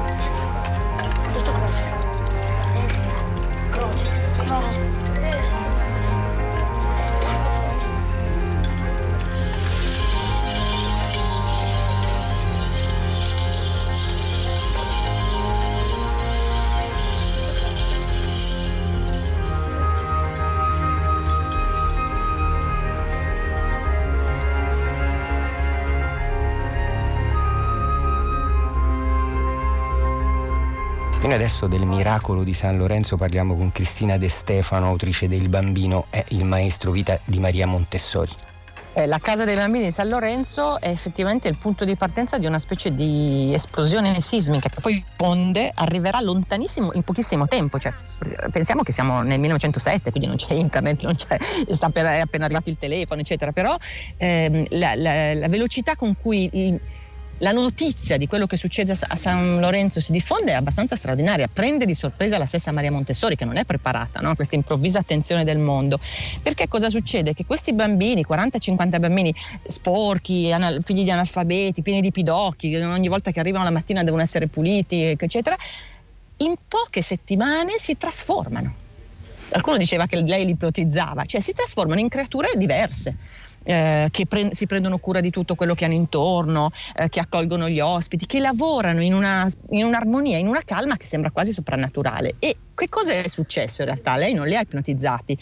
adesso 31.44 31.66
del 31.66 31.84
miracolo 31.84 32.42
di 32.42 32.54
San 32.54 32.78
Lorenzo 32.78 33.18
parliamo 33.18 33.54
con 33.54 33.70
Cristina 33.70 34.16
De 34.16 34.30
Stefano, 34.30 34.86
autrice 34.86 35.28
del 35.28 35.50
Bambino 35.50 36.06
è 36.08 36.24
il 36.28 36.42
maestro 36.42 36.90
vita 36.90 37.20
di 37.22 37.38
Maria 37.38 37.66
Montessori. 37.66 38.30
Eh, 38.94 39.04
la 39.04 39.18
casa 39.18 39.44
dei 39.44 39.54
bambini 39.54 39.84
di 39.84 39.90
San 39.90 40.08
Lorenzo 40.08 40.80
è 40.80 40.88
effettivamente 40.88 41.46
il 41.48 41.58
punto 41.58 41.84
di 41.84 41.96
partenza 41.96 42.38
di 42.38 42.46
una 42.46 42.58
specie 42.58 42.94
di 42.94 43.52
esplosione 43.52 44.18
sismica 44.22 44.70
che 44.70 44.80
poi 44.80 45.04
Ponde 45.16 45.70
arriverà 45.74 46.18
lontanissimo 46.20 46.92
in 46.94 47.02
pochissimo 47.02 47.46
tempo. 47.46 47.78
Cioè, 47.78 47.92
pensiamo 48.50 48.82
che 48.82 48.92
siamo 48.92 49.20
nel 49.20 49.38
1907, 49.38 50.12
quindi 50.12 50.28
non 50.28 50.36
c'è 50.36 50.54
internet, 50.54 51.04
non 51.04 51.14
c'è, 51.14 51.36
appena, 51.80 52.14
è 52.14 52.20
appena 52.20 52.46
arrivato 52.46 52.70
il 52.70 52.78
telefono, 52.78 53.20
eccetera. 53.20 53.52
Però 53.52 53.76
ehm, 54.16 54.64
la, 54.70 54.94
la, 54.94 55.34
la 55.34 55.48
velocità 55.48 55.94
con 55.94 56.16
cui 56.18 56.48
il, 56.52 56.80
la 57.38 57.52
notizia 57.52 58.16
di 58.16 58.26
quello 58.26 58.46
che 58.46 58.56
succede 58.56 58.92
a 58.92 59.16
San 59.16 59.58
Lorenzo 59.58 60.00
si 60.00 60.12
diffonde 60.12 60.52
è 60.52 60.54
abbastanza 60.54 60.94
straordinaria, 60.94 61.48
prende 61.52 61.84
di 61.84 61.94
sorpresa 61.94 62.38
la 62.38 62.46
stessa 62.46 62.70
Maria 62.70 62.92
Montessori 62.92 63.34
che 63.34 63.44
non 63.44 63.56
è 63.56 63.64
preparata 63.64 64.20
no? 64.20 64.30
a 64.30 64.34
questa 64.34 64.54
improvvisa 64.54 65.00
attenzione 65.00 65.42
del 65.42 65.58
mondo. 65.58 65.98
Perché 66.42 66.68
cosa 66.68 66.90
succede? 66.90 67.34
Che 67.34 67.44
questi 67.44 67.72
bambini, 67.72 68.24
40-50 68.28 69.00
bambini 69.00 69.34
sporchi, 69.66 70.54
figli 70.82 71.02
di 71.02 71.10
analfabeti, 71.10 71.82
pieni 71.82 72.00
di 72.00 72.12
pidocchi, 72.12 72.74
ogni 72.76 73.08
volta 73.08 73.30
che 73.30 73.40
arrivano 73.40 73.64
la 73.64 73.70
mattina 73.70 74.04
devono 74.04 74.22
essere 74.22 74.46
puliti, 74.46 75.16
eccetera, 75.18 75.56
in 76.38 76.54
poche 76.68 77.02
settimane 77.02 77.78
si 77.78 77.96
trasformano. 77.96 78.82
Qualcuno 79.48 79.76
diceva 79.76 80.06
che 80.06 80.20
lei 80.22 80.44
li 80.44 80.52
ipotizzava, 80.52 81.24
cioè 81.24 81.40
si 81.40 81.52
trasformano 81.52 82.00
in 82.00 82.08
creature 82.08 82.52
diverse 82.56 83.16
eh, 83.64 84.08
che 84.10 84.26
pre- 84.26 84.50
si 84.52 84.66
prendono 84.66 84.98
cura 84.98 85.20
di 85.20 85.30
tutto 85.30 85.54
quello 85.54 85.74
che 85.74 85.84
hanno 85.84 85.94
intorno, 85.94 86.70
eh, 86.94 87.08
che 87.08 87.20
accolgono 87.20 87.68
gli 87.68 87.80
ospiti, 87.80 88.26
che 88.26 88.38
lavorano 88.38 89.02
in, 89.02 89.14
una, 89.14 89.46
in 89.70 89.84
un'armonia, 89.84 90.38
in 90.38 90.46
una 90.46 90.62
calma 90.64 90.96
che 90.96 91.06
sembra 91.06 91.30
quasi 91.30 91.52
soprannaturale. 91.52 92.36
E 92.38 92.56
che 92.74 92.88
cosa 92.88 93.12
è 93.12 93.28
successo 93.28 93.82
in 93.82 93.88
realtà? 93.88 94.16
Lei 94.16 94.34
non 94.34 94.46
li 94.46 94.54
ha 94.54 94.60
ipnotizzati, 94.60 95.36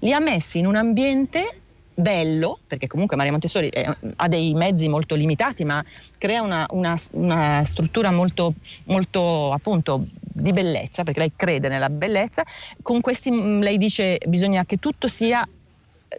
li 0.00 0.12
ha 0.12 0.20
messi 0.20 0.58
in 0.58 0.66
un 0.66 0.76
ambiente 0.76 1.60
bello, 1.98 2.58
perché 2.66 2.86
comunque 2.86 3.16
Maria 3.16 3.32
Montessori 3.32 3.68
è, 3.70 3.88
ha 4.16 4.28
dei 4.28 4.52
mezzi 4.54 4.86
molto 4.88 5.14
limitati, 5.14 5.64
ma 5.64 5.82
crea 6.18 6.42
una, 6.42 6.66
una, 6.70 6.94
una 7.12 7.64
struttura 7.64 8.10
molto, 8.10 8.54
molto 8.86 9.50
appunto 9.52 10.06
di 10.20 10.50
bellezza, 10.52 11.02
perché 11.02 11.20
lei 11.20 11.32
crede 11.34 11.68
nella 11.68 11.88
bellezza. 11.88 12.44
Con 12.82 13.00
questi 13.00 13.30
lei 13.60 13.78
dice 13.78 14.18
bisogna 14.26 14.64
che 14.66 14.76
tutto 14.76 15.08
sia 15.08 15.48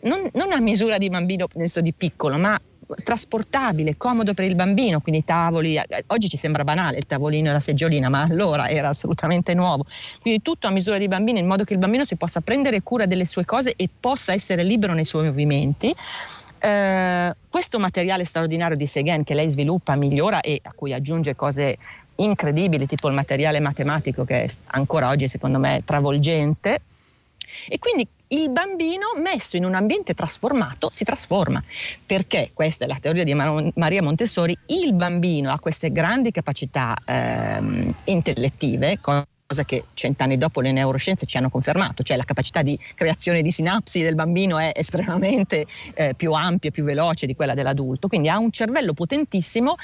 non, 0.04 0.30
non 0.34 0.52
a 0.52 0.60
misura 0.60 0.98
di 0.98 1.10
bambino, 1.10 1.48
nel 1.54 1.66
senso 1.66 1.82
di 1.82 1.94
piccolo, 1.94 2.38
ma 2.38 2.60
trasportabile, 3.04 3.98
comodo 3.98 4.34
per 4.34 4.46
il 4.46 4.56
bambino, 4.56 5.02
quindi 5.02 5.24
tavoli, 5.24 5.76
eh, 5.76 6.04
oggi 6.08 6.30
ci 6.30 6.38
sembra 6.38 6.64
banale 6.64 6.98
il 6.98 7.06
tavolino 7.06 7.50
e 7.50 7.54
la 7.54 7.60
seggiolina, 7.60 8.10
ma 8.10 8.22
allora 8.22 8.70
era 8.70 8.90
assolutamente 8.90 9.54
nuovo. 9.54 9.86
Quindi 10.22 10.42
tutto 10.42 10.68
a 10.68 10.70
misura 10.70 10.98
di 10.98 11.08
bambino 11.08 11.40
in 11.40 11.48
modo 11.48 11.64
che 11.64 11.74
il 11.74 11.80
bambino 11.80 12.06
si 12.06 12.16
possa 12.16 12.42
prendere 12.42 12.82
cura 12.82 13.06
delle 13.06 13.26
sue 13.26 13.46
cose 13.46 13.74
e 13.76 13.90
possa 14.00 14.34
essere 14.34 14.64
libero 14.64 14.94
nei 14.94 15.06
suoi 15.06 15.26
movimenti. 15.26 15.94
Eh, 16.60 17.36
questo 17.50 17.78
materiale 17.78 18.26
straordinario 18.26 18.78
di 18.78 18.88
Seguin 18.88 19.24
che 19.24 19.34
lei 19.34 19.50
sviluppa, 19.50 19.96
migliora 19.96 20.42
e 20.42 20.60
a 20.64 20.72
cui 20.74 20.94
aggiunge 20.94 21.36
cose 21.36 21.78
incredibili, 22.16 22.88
tipo 22.88 23.08
il 23.10 23.14
materiale 23.14 23.60
matematico 23.60 24.24
che 24.24 24.44
è 24.44 24.48
ancora 24.68 25.10
oggi 25.10 25.28
secondo 25.28 25.60
me 25.60 25.82
travolgente. 25.84 26.82
E 27.68 27.80
quindi 27.80 28.08
il 28.30 28.50
bambino 28.50 29.14
messo 29.22 29.56
in 29.56 29.66
un 29.66 29.76
ambiente 29.76 30.14
trasformato 30.14 30.90
si 30.92 31.04
trasforma. 31.04 31.64
Perché, 32.06 32.52
questa 32.54 32.86
è 32.86 32.88
la 32.88 32.98
teoria 33.00 33.24
di 33.24 33.34
Maria 33.34 34.02
Montessori, 34.02 34.58
il 34.68 34.94
bambino 34.94 35.52
ha 35.52 35.60
queste 35.60 35.92
grandi 35.92 36.32
capacità 36.32 36.96
ehm, 37.06 37.94
intellettive, 38.06 39.00
cosa 39.48 39.64
che 39.64 39.86
cent'anni 39.94 40.38
dopo 40.38 40.60
le 40.60 40.74
neuroscienze 40.74 41.26
ci 41.26 41.38
hanno 41.38 41.50
confermato, 41.50 42.04
cioè 42.04 42.18
la 42.18 42.26
capacità 42.26 42.62
di 42.62 42.78
creazione 42.94 43.42
di 43.42 43.50
sinapsi 43.50 44.02
del 44.02 44.14
bambino 44.14 44.58
è 44.58 44.74
estremamente 44.76 45.66
eh, 45.94 46.14
più 46.16 46.34
ampia, 46.34 46.70
più 46.70 46.84
veloce 46.84 47.26
di 47.26 47.36
quella 47.36 47.54
dell'adulto, 47.54 48.10
quindi 48.10 48.28
ha 48.28 48.38
un 48.38 48.52
cervello 48.52 48.94
potentissimo 48.94 49.76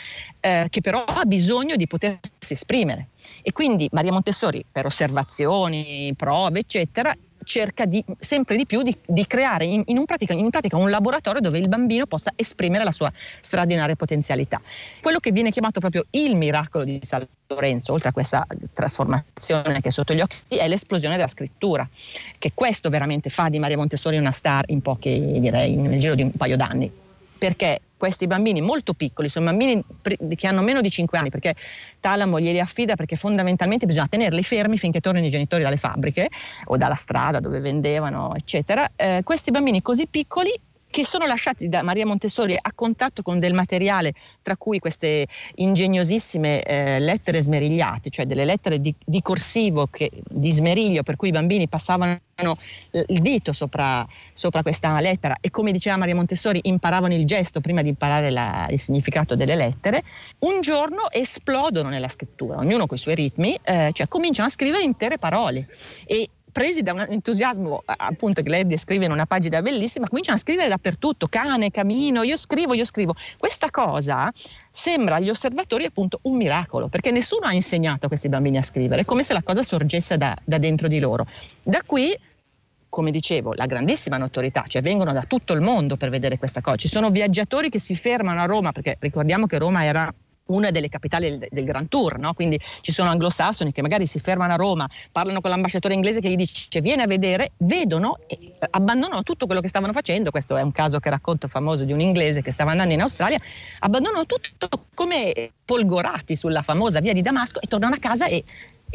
eh, 0.42 0.68
che 0.70 0.82
però 0.82 1.06
ha 1.06 1.24
bisogno 1.24 1.78
di 1.78 1.88
potersi 1.88 2.54
esprimere. 2.54 3.08
E 3.42 3.54
quindi 3.54 3.88
Maria 3.94 4.12
Montessori, 4.12 4.66
per 4.70 4.86
osservazioni, 4.86 6.14
prove, 6.18 6.60
eccetera, 6.60 7.16
cerca 7.44 7.86
di, 7.86 8.04
sempre 8.20 8.56
di 8.58 8.66
più 8.66 8.82
di, 8.82 8.96
di 9.06 9.26
creare 9.28 9.66
in, 9.66 9.84
in, 9.86 9.98
un 9.98 10.06
pratica, 10.06 10.34
in, 10.34 10.50
pratica, 10.50 10.78
un 10.78 10.90
laboratorio 10.90 11.42
dove 11.42 11.58
il 11.58 11.68
bambino 11.68 12.06
possa 12.06 12.32
esprimere 12.36 12.84
la 12.84 12.92
sua 12.92 13.12
straordinaria 13.42 13.96
potenzialità. 13.96 14.62
Quello 15.02 15.20
che 15.20 15.32
viene 15.32 15.52
chiamato 15.52 15.80
proprio 15.80 16.06
il 16.12 16.36
miracolo 16.36 16.84
di 16.84 17.00
San 17.02 17.26
Lorenzo, 17.48 17.94
oltre 17.94 18.10
a 18.10 18.12
questa 18.12 18.46
trasformazione 18.74 19.82
che 19.82 19.90
è 19.90 19.92
sotto 19.92 20.14
gli 20.14 20.22
occhi, 20.22 20.38
è 20.48 20.68
l'esplosione 20.68 21.16
della 21.16 21.28
scrittura, 21.28 21.88
che 22.38 22.52
questo 22.54 22.90
veramente 22.90 23.30
fa 23.30 23.50
di 23.50 23.60
Maria 23.60 23.78
Montessori 23.78 24.18
una 24.18 24.32
star 24.32 24.64
in 24.68 24.82
pochi, 24.82 25.40
direi, 25.40 25.76
nel 25.76 26.00
giro 26.00 26.16
di 26.16 26.24
un 26.24 26.32
paio 26.32 26.58
d'anni. 26.58 26.92
Perché 27.38 27.82
questi 28.04 28.28
bambini 28.28 28.60
molto 28.60 28.94
piccoli, 28.94 29.30
sono 29.30 29.46
bambini 29.46 29.82
che 30.36 30.48
hanno 30.48 30.62
meno 30.62 30.82
di 30.82 30.90
5 30.90 31.18
anni, 31.18 31.30
perché 31.30 31.56
Talamo 32.02 32.38
glieli 32.38 32.60
affida 32.60 32.96
perché 32.96 33.16
fondamentalmente 33.16 33.86
bisogna 33.86 34.08
tenerli 34.10 34.44
fermi 34.44 34.78
finché 34.78 35.00
tornano 35.00 35.26
i 35.26 35.30
genitori 35.30 35.64
dalle 35.64 35.78
fabbriche 35.78 36.30
o 36.66 36.76
dalla 36.76 36.96
strada 36.96 37.40
dove 37.40 37.62
vendevano, 37.62 38.36
eccetera. 38.36 38.92
Eh, 38.98 39.22
questi 39.24 39.52
bambini 39.52 39.82
così 39.82 40.08
piccoli 40.08 40.54
che 40.94 41.04
sono 41.08 41.26
lasciati 41.26 41.70
da 41.70 41.82
Maria 41.82 42.06
Montessori 42.06 42.56
a 42.56 42.72
contatto 42.72 43.24
con 43.24 43.40
del 43.40 43.56
materiale, 43.56 44.14
tra 44.44 44.56
cui 44.56 44.78
queste 44.78 45.26
ingegnosissime 45.56 46.62
eh, 46.62 47.00
lettere 47.00 47.42
smerigliate, 47.42 48.12
cioè 48.12 48.28
delle 48.28 48.46
lettere 48.46 48.80
di, 48.80 48.94
di 49.04 49.20
corsivo 49.24 49.88
che, 49.88 50.12
di 50.24 50.52
smeriglio 50.52 51.02
per 51.02 51.16
cui 51.16 51.30
i 51.30 51.32
bambini 51.32 51.68
passavano 51.68 52.20
il 52.36 53.22
dito 53.22 53.54
sopra, 53.54 54.06
sopra, 54.34 54.62
questa 54.62 55.00
lettera. 55.00 55.36
E 55.42 55.50
come 55.50 55.72
diceva 55.72 55.98
Maria 55.98 56.14
Montessori 56.14 56.60
imparavano 56.62 57.16
il 57.16 57.26
gesto 57.26 57.60
prima 57.60 57.82
di 57.82 57.90
imparare 57.90 58.30
la, 58.30 58.68
il 58.70 58.80
significato 58.80 59.36
delle 59.36 59.56
lettere, 59.56 60.04
un 60.40 60.62
giorno 60.62 61.10
esplodono 61.10 61.90
nella 61.90 62.08
scrittura, 62.08 62.60
ognuno 62.60 62.86
con 62.86 62.98
i 62.98 63.00
suoi 63.00 63.16
ritmi, 63.16 63.60
eh, 63.64 63.90
cioè 63.94 64.08
cominciano 64.08 64.48
a 64.48 64.52
scrivere 64.52 64.84
intere 64.84 65.18
parole. 65.18 65.68
E 66.06 66.30
presi 66.54 66.84
da 66.84 66.94
un 66.94 67.06
entusiasmo 67.10 67.84
appunto 67.86 68.42
che 68.42 68.50
lei 68.50 68.66
descrive 68.66 69.06
in 69.06 69.12
una 69.12 69.26
pagina 69.26 69.62
bellissima, 69.62 70.08
cominciano 70.08 70.38
a 70.38 70.40
scrivere 70.40 70.70
dappertutto, 70.70 71.28
cane, 71.28 71.72
camino, 71.72 72.22
io 72.22 72.38
scrivo, 72.38 72.74
io 72.74 72.86
scrivo. 72.86 73.16
Questa 73.38 73.70
cosa 73.70 74.32
sembra 74.72 75.16
agli 75.16 75.30
osservatori 75.30 75.84
appunto 75.86 76.20
un 76.24 76.38
miracolo, 76.38 76.88
perché 76.88 77.12
nessuno 77.12 77.48
ha 77.48 77.54
insegnato 77.54 78.06
a 78.06 78.08
questi 78.08 78.30
bambini 78.30 78.58
a 78.58 78.64
scrivere, 78.64 79.02
è 79.02 79.06
come 79.06 79.24
se 79.24 79.34
la 79.34 79.44
cosa 79.44 79.64
sorgesse 79.64 80.18
da, 80.18 80.34
da 80.46 80.58
dentro 80.58 80.88
di 80.88 81.00
loro. 81.00 81.28
Da 81.62 81.82
qui 81.86 82.18
come 82.94 83.10
dicevo, 83.10 83.54
la 83.56 83.66
grandissima 83.66 84.18
notorietà, 84.18 84.66
cioè 84.68 84.84
vengono 84.84 85.12
da 85.14 85.24
tutto 85.24 85.54
il 85.54 85.62
mondo 85.62 85.98
per 85.98 86.12
vedere 86.12 86.38
questa 86.38 86.62
cosa. 86.62 86.76
Ci 86.76 86.88
sono 86.88 87.10
viaggiatori 87.10 87.70
che 87.70 87.80
si 87.80 87.96
fermano 87.96 88.40
a 88.40 88.46
Roma, 88.46 88.72
perché 88.72 88.98
ricordiamo 89.00 89.48
che 89.48 89.58
Roma 89.58 89.84
era 89.84 90.14
una 90.46 90.72
delle 90.72 90.90
capitali 90.90 91.38
del, 91.38 91.48
del 91.50 91.64
Grand 91.64 91.88
Tour, 91.88 92.20
no? 92.20 92.34
quindi 92.34 92.60
ci 92.82 92.92
sono 92.92 93.10
anglosassoni 93.10 93.72
che 93.72 93.82
magari 93.82 94.06
si 94.06 94.20
fermano 94.20 94.54
a 94.54 94.56
Roma, 94.56 94.90
parlano 95.12 95.40
con 95.42 95.50
l'ambasciatore 95.50 95.94
inglese 95.94 96.20
che 96.20 96.30
gli 96.30 96.36
dice 96.36 96.82
vieni 96.82 97.02
a 97.02 97.08
vedere, 97.08 97.52
vedono 97.58 98.18
e 98.28 98.38
abbandonano 98.72 99.24
tutto 99.24 99.46
quello 99.46 99.62
che 99.62 99.68
stavano 99.68 99.94
facendo, 99.94 100.32
questo 100.32 100.58
è 100.58 100.62
un 100.62 100.72
caso 100.72 101.00
che 101.00 101.10
racconto 101.10 101.48
famoso 101.48 101.86
di 101.86 101.94
un 101.94 102.02
inglese 102.02 102.42
che 102.42 102.52
stava 102.52 102.72
andando 102.72 102.94
in 102.94 103.02
Australia, 103.02 103.40
abbandonano 103.80 104.26
tutto 104.26 104.68
come 104.94 105.52
polgorati 105.64 106.36
sulla 106.36 106.62
famosa 106.62 107.00
via 107.00 107.14
di 107.14 107.22
Damasco 107.22 107.62
e 107.62 107.68
tornano 107.68 107.96
a 107.96 108.00
casa 108.00 108.28
e 108.28 108.44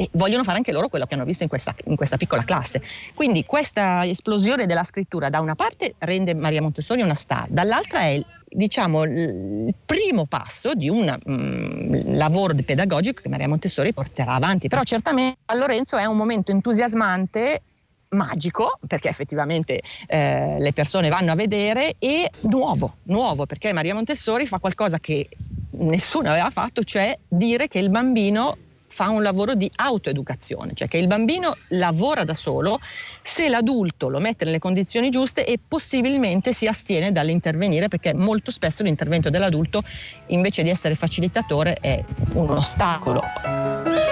e 0.01 0.09
vogliono 0.13 0.45
fare 0.45 0.59
anche 0.59 0.71
loro 0.71 0.87
quello 0.87 1.07
che 1.07 1.15
hanno 1.15 1.25
visto 1.25 1.43
in 1.43 1.49
questa, 1.49 1.75
in 1.87 1.97
questa, 1.97 2.17
piccola 2.17 2.45
classe. 2.45 2.81
Quindi 3.15 3.45
questa 3.45 4.07
esplosione 4.07 4.65
della 4.65 4.85
scrittura 4.85 5.29
da 5.29 5.41
una 5.41 5.57
parte 5.57 5.97
rende 5.99 6.37
Maria 6.37 6.63
Montessori 6.63 7.03
una 7.03 7.17
star, 7.17 7.49
dall'altra 7.49 8.03
è 8.03 8.23
diciamo, 8.51 9.05
il 9.05 9.75
primo 9.85 10.27
passo 10.27 10.75
di 10.75 10.89
un 10.89 11.17
um, 11.25 12.17
lavoro 12.17 12.55
pedagogico 12.55 13.23
che 13.23 13.29
Maria 13.29 13.49
Montessori 13.49 13.93
porterà 13.93 14.35
avanti. 14.35 14.69
Però 14.69 14.83
certamente 14.83 15.39
a 15.47 15.55
Lorenzo 15.55 15.97
è 15.97 16.05
un 16.05 16.17
momento 16.17 16.53
entusiasmante 16.53 17.63
magico 18.11 18.79
perché 18.87 19.09
effettivamente 19.09 19.83
eh, 20.07 20.57
le 20.59 20.73
persone 20.73 21.09
vanno 21.11 21.33
a 21.33 21.35
vedere 21.35 21.97
e 21.99 22.31
nuovo, 22.43 22.97
nuovo 23.05 23.45
perché 23.45 23.73
Maria 23.73 23.95
Montessori 23.95 24.47
fa 24.47 24.59
qualcosa 24.59 24.99
che 24.99 25.29
nessuno 25.71 26.31
aveva 26.31 26.51
fatto, 26.51 26.83
cioè 26.83 27.17
dire 27.29 27.69
che 27.69 27.79
il 27.79 27.91
bambino 27.91 28.57
fa 28.89 29.09
un 29.11 29.23
lavoro 29.23 29.55
di 29.55 29.71
autoeducazione, 29.77 30.73
cioè 30.75 30.89
che 30.89 30.99
il 30.99 31.07
bambino 31.07 31.55
lavora 31.69 32.25
da 32.25 32.35
solo 32.35 32.81
se 33.23 33.49
l'adulto 33.49 34.09
lo 34.09 34.19
mette 34.19 34.45
nelle 34.45 34.59
condizioni 34.59 35.11
giuste 35.11 35.45
e 35.45 35.59
possibilmente 35.67 36.53
si 36.53 36.67
astiene 36.67 37.13
dall'intervenire 37.13 37.89
perché 37.89 38.15
molto 38.15 38.51
spesso 38.51 38.83
l'intervento 38.83 39.31
dell'adulto 39.31 39.83
invece 40.29 40.63
di 40.63 40.71
essere 40.71 40.95
facilitatore 40.95 41.75
è 41.81 42.03
un 42.33 42.51
ostacolo. 42.51 44.08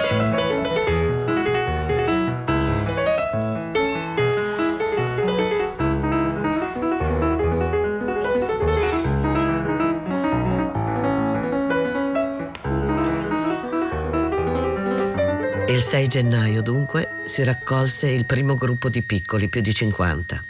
Il 15.69 15.81
6 15.81 16.07
gennaio, 16.07 16.61
dunque, 16.61 17.23
si 17.25 17.43
raccolse 17.43 18.07
il 18.07 18.23
primo 18.23 18.55
gruppo 18.55 18.87
di 18.87 19.03
piccoli, 19.03 19.49
più 19.49 19.59
di 19.59 19.73
50. 19.73 20.41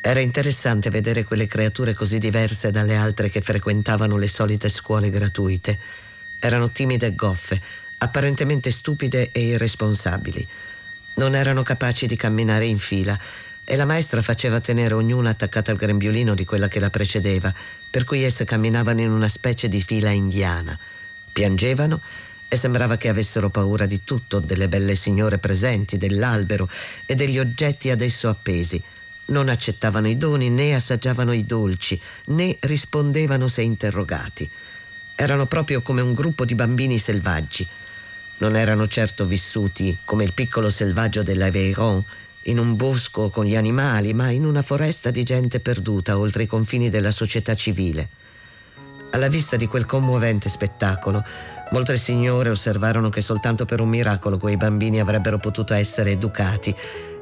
Era 0.00 0.20
interessante 0.20 0.88
vedere 0.88 1.24
quelle 1.24 1.48
creature 1.48 1.94
così 1.94 2.20
diverse 2.20 2.70
dalle 2.70 2.94
altre 2.94 3.28
che 3.28 3.40
frequentavano 3.40 4.16
le 4.16 4.28
solite 4.28 4.68
scuole 4.68 5.10
gratuite. 5.10 5.80
Erano 6.38 6.70
timide 6.70 7.06
e 7.06 7.14
goffe, 7.16 7.60
apparentemente 7.98 8.70
stupide 8.70 9.32
e 9.32 9.46
irresponsabili. 9.46 10.46
Non 11.14 11.34
erano 11.34 11.64
capaci 11.64 12.06
di 12.06 12.14
camminare 12.14 12.66
in 12.66 12.78
fila 12.78 13.18
e 13.64 13.74
la 13.74 13.84
maestra 13.84 14.22
faceva 14.22 14.60
tenere 14.60 14.94
ognuna 14.94 15.30
attaccata 15.30 15.72
al 15.72 15.76
grembiulino 15.76 16.34
di 16.34 16.44
quella 16.44 16.68
che 16.68 16.78
la 16.78 16.90
precedeva, 16.90 17.52
per 17.90 18.04
cui 18.04 18.22
esse 18.22 18.44
camminavano 18.44 19.00
in 19.00 19.10
una 19.10 19.28
specie 19.28 19.68
di 19.68 19.82
fila 19.82 20.10
indiana. 20.10 20.78
Piangevano 21.32 22.00
e 22.54 22.56
sembrava 22.56 22.96
che 22.96 23.08
avessero 23.08 23.50
paura 23.50 23.84
di 23.86 24.02
tutto, 24.04 24.38
delle 24.38 24.68
belle 24.68 24.94
signore 24.94 25.38
presenti, 25.38 25.96
dell'albero 25.96 26.68
e 27.04 27.14
degli 27.14 27.38
oggetti 27.38 27.90
ad 27.90 28.00
esso 28.00 28.28
appesi. 28.28 28.80
Non 29.26 29.48
accettavano 29.48 30.08
i 30.08 30.16
doni, 30.16 30.50
né 30.50 30.74
assaggiavano 30.74 31.32
i 31.32 31.44
dolci, 31.44 32.00
né 32.26 32.56
rispondevano 32.60 33.48
se 33.48 33.62
interrogati. 33.62 34.48
Erano 35.16 35.46
proprio 35.46 35.82
come 35.82 36.00
un 36.00 36.12
gruppo 36.12 36.44
di 36.44 36.54
bambini 36.54 36.98
selvaggi. 36.98 37.66
Non 38.38 38.56
erano 38.56 38.86
certo 38.86 39.26
vissuti 39.26 39.96
come 40.04 40.24
il 40.24 40.32
piccolo 40.32 40.70
selvaggio 40.70 41.22
dell'Aveyron, 41.22 42.04
in 42.42 42.58
un 42.58 42.76
bosco 42.76 43.30
con 43.30 43.46
gli 43.46 43.56
animali, 43.56 44.12
ma 44.12 44.30
in 44.30 44.44
una 44.44 44.62
foresta 44.62 45.10
di 45.10 45.22
gente 45.22 45.60
perduta 45.60 46.18
oltre 46.18 46.42
i 46.42 46.46
confini 46.46 46.90
della 46.90 47.10
società 47.10 47.54
civile. 47.54 48.08
Alla 49.10 49.28
vista 49.28 49.56
di 49.56 49.68
quel 49.68 49.86
commovente 49.86 50.48
spettacolo, 50.48 51.24
Molte 51.70 51.96
signore 51.98 52.50
osservarono 52.50 53.08
che 53.08 53.20
soltanto 53.20 53.64
per 53.64 53.80
un 53.80 53.88
miracolo 53.88 54.38
quei 54.38 54.56
bambini 54.56 55.00
avrebbero 55.00 55.38
potuto 55.38 55.74
essere 55.74 56.10
educati 56.10 56.74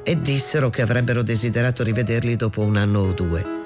e 0.03 0.21
dissero 0.21 0.69
che 0.69 0.81
avrebbero 0.81 1.23
desiderato 1.23 1.83
rivederli 1.83 2.35
dopo 2.35 2.61
un 2.61 2.77
anno 2.77 2.99
o 2.99 3.13
due. 3.13 3.62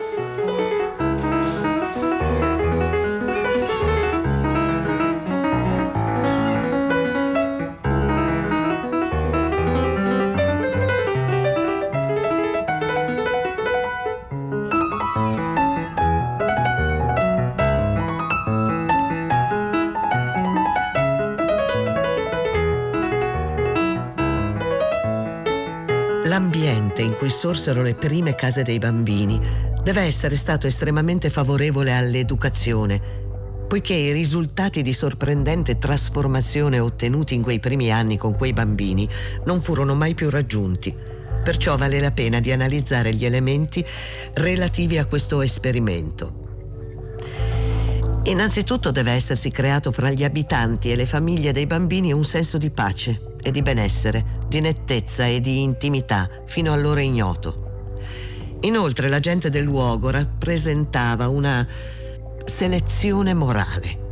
Sorsero 27.47 27.81
le 27.81 27.95
prime 27.95 28.35
case 28.35 28.61
dei 28.61 28.77
bambini 28.77 29.39
deve 29.81 30.01
essere 30.01 30.35
stato 30.35 30.67
estremamente 30.67 31.29
favorevole 31.29 31.93
all'educazione, 31.93 32.99
poiché 33.69 33.93
i 33.93 34.11
risultati 34.11 34.81
di 34.81 34.91
sorprendente 34.91 35.77
trasformazione 35.77 36.79
ottenuti 36.79 37.35
in 37.35 37.43
quei 37.43 37.59
primi 37.59 37.89
anni 37.89 38.17
con 38.17 38.35
quei 38.35 38.51
bambini 38.51 39.07
non 39.45 39.61
furono 39.61 39.95
mai 39.95 40.13
più 40.13 40.29
raggiunti. 40.29 40.93
Perciò 41.41 41.77
vale 41.77 42.01
la 42.01 42.11
pena 42.11 42.41
di 42.41 42.51
analizzare 42.51 43.13
gli 43.13 43.23
elementi 43.23 43.85
relativi 44.33 44.97
a 44.97 45.05
questo 45.05 45.41
esperimento. 45.41 46.43
Innanzitutto 48.23 48.91
deve 48.91 49.11
essersi 49.11 49.51
creato 49.51 49.93
fra 49.93 50.11
gli 50.11 50.25
abitanti 50.25 50.91
e 50.91 50.97
le 50.97 51.05
famiglie 51.05 51.53
dei 51.53 51.65
bambini 51.65 52.11
un 52.11 52.25
senso 52.25 52.57
di 52.57 52.69
pace 52.71 53.26
e 53.47 53.51
di 53.51 53.61
benessere 53.61 54.35
di 54.49 54.59
nettezza 54.59 55.25
e 55.25 55.39
di 55.39 55.63
intimità 55.63 56.29
fino 56.45 56.73
allora 56.73 56.99
ignoto. 56.99 57.95
Inoltre 58.61 59.07
la 59.07 59.21
gente 59.21 59.49
del 59.49 59.63
luogo 59.63 60.09
rappresentava 60.09 61.29
una 61.29 61.65
selezione 62.43 63.33
morale. 63.33 64.05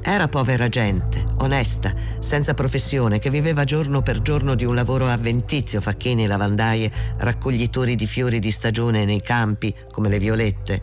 Era 0.00 0.26
povera 0.28 0.70
gente, 0.70 1.22
onesta, 1.40 1.92
senza 2.18 2.54
professione, 2.54 3.18
che 3.18 3.28
viveva 3.28 3.64
giorno 3.64 4.00
per 4.00 4.22
giorno 4.22 4.54
di 4.54 4.64
un 4.64 4.74
lavoro 4.74 5.06
avventizio, 5.06 5.82
facchini, 5.82 6.26
lavandaie, 6.26 6.90
raccoglitori 7.18 7.94
di 7.94 8.06
fiori 8.06 8.38
di 8.38 8.50
stagione 8.50 9.04
nei 9.04 9.20
campi, 9.20 9.74
come 9.90 10.08
le 10.08 10.18
violette, 10.18 10.80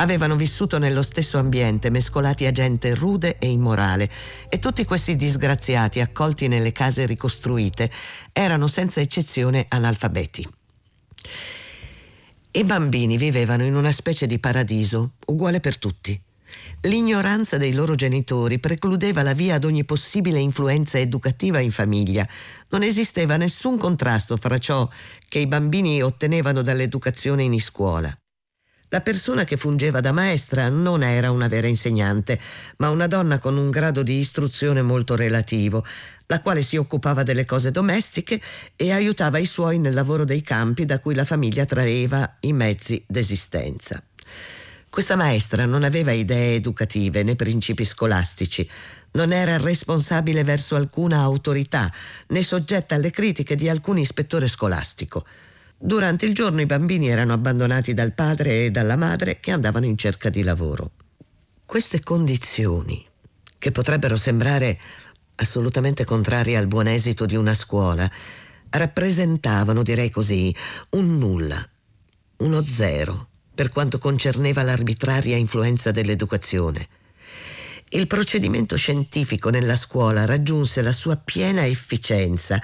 avevano 0.00 0.34
vissuto 0.34 0.78
nello 0.78 1.02
stesso 1.02 1.38
ambiente, 1.38 1.90
mescolati 1.90 2.46
a 2.46 2.52
gente 2.52 2.94
rude 2.94 3.38
e 3.38 3.48
immorale, 3.48 4.10
e 4.48 4.58
tutti 4.58 4.84
questi 4.84 5.14
disgraziati 5.14 6.00
accolti 6.00 6.48
nelle 6.48 6.72
case 6.72 7.06
ricostruite 7.06 7.90
erano 8.32 8.66
senza 8.66 9.00
eccezione 9.00 9.66
analfabeti. 9.68 10.48
I 12.52 12.64
bambini 12.64 13.16
vivevano 13.16 13.64
in 13.64 13.76
una 13.76 13.92
specie 13.92 14.26
di 14.26 14.38
paradiso, 14.38 15.12
uguale 15.26 15.60
per 15.60 15.78
tutti. 15.78 16.20
L'ignoranza 16.82 17.58
dei 17.58 17.72
loro 17.72 17.94
genitori 17.94 18.58
precludeva 18.58 19.22
la 19.22 19.34
via 19.34 19.56
ad 19.56 19.64
ogni 19.64 19.84
possibile 19.84 20.40
influenza 20.40 20.98
educativa 20.98 21.60
in 21.60 21.70
famiglia. 21.70 22.26
Non 22.70 22.82
esisteva 22.82 23.36
nessun 23.36 23.76
contrasto 23.78 24.36
fra 24.36 24.58
ciò 24.58 24.88
che 25.28 25.38
i 25.38 25.46
bambini 25.46 26.02
ottenevano 26.02 26.62
dall'educazione 26.62 27.44
in 27.44 27.60
scuola 27.60 28.19
La 28.92 29.02
persona 29.02 29.44
che 29.44 29.56
fungeva 29.56 30.00
da 30.00 30.10
maestra 30.10 30.68
non 30.68 31.04
era 31.04 31.30
una 31.30 31.46
vera 31.46 31.68
insegnante, 31.68 32.40
ma 32.78 32.90
una 32.90 33.06
donna 33.06 33.38
con 33.38 33.56
un 33.56 33.70
grado 33.70 34.02
di 34.02 34.18
istruzione 34.18 34.82
molto 34.82 35.14
relativo, 35.14 35.84
la 36.26 36.40
quale 36.40 36.60
si 36.60 36.76
occupava 36.76 37.22
delle 37.22 37.44
cose 37.44 37.70
domestiche 37.70 38.40
e 38.74 38.90
aiutava 38.90 39.38
i 39.38 39.46
suoi 39.46 39.78
nel 39.78 39.94
lavoro 39.94 40.24
dei 40.24 40.42
campi 40.42 40.86
da 40.86 40.98
cui 40.98 41.14
la 41.14 41.24
famiglia 41.24 41.64
traeva 41.66 42.38
i 42.40 42.52
mezzi 42.52 43.00
d'esistenza. 43.06 44.02
Questa 44.88 45.14
maestra 45.14 45.66
non 45.66 45.84
aveva 45.84 46.10
idee 46.10 46.56
educative 46.56 47.22
né 47.22 47.36
principi 47.36 47.84
scolastici, 47.84 48.68
non 49.12 49.30
era 49.30 49.56
responsabile 49.56 50.42
verso 50.42 50.74
alcuna 50.74 51.20
autorità, 51.20 51.92
né 52.30 52.42
soggetta 52.42 52.96
alle 52.96 53.10
critiche 53.10 53.54
di 53.54 53.68
alcun 53.68 53.98
ispettore 53.98 54.48
scolastico. 54.48 55.24
Durante 55.82 56.26
il 56.26 56.34
giorno 56.34 56.60
i 56.60 56.66
bambini 56.66 57.08
erano 57.08 57.32
abbandonati 57.32 57.94
dal 57.94 58.12
padre 58.12 58.66
e 58.66 58.70
dalla 58.70 58.96
madre 58.96 59.40
che 59.40 59.50
andavano 59.50 59.86
in 59.86 59.96
cerca 59.96 60.28
di 60.28 60.42
lavoro. 60.42 60.90
Queste 61.64 62.00
condizioni, 62.00 63.02
che 63.56 63.72
potrebbero 63.72 64.16
sembrare 64.16 64.78
assolutamente 65.36 66.04
contrarie 66.04 66.58
al 66.58 66.66
buon 66.66 66.86
esito 66.86 67.24
di 67.24 67.34
una 67.34 67.54
scuola, 67.54 68.08
rappresentavano, 68.68 69.82
direi 69.82 70.10
così, 70.10 70.54
un 70.90 71.16
nulla, 71.16 71.66
uno 72.36 72.62
zero, 72.62 73.28
per 73.54 73.70
quanto 73.70 73.96
concerneva 73.96 74.62
l'arbitraria 74.62 75.38
influenza 75.38 75.92
dell'educazione. 75.92 76.88
Il 77.88 78.06
procedimento 78.06 78.76
scientifico 78.76 79.48
nella 79.48 79.76
scuola 79.76 80.26
raggiunse 80.26 80.82
la 80.82 80.92
sua 80.92 81.16
piena 81.16 81.64
efficienza 81.64 82.60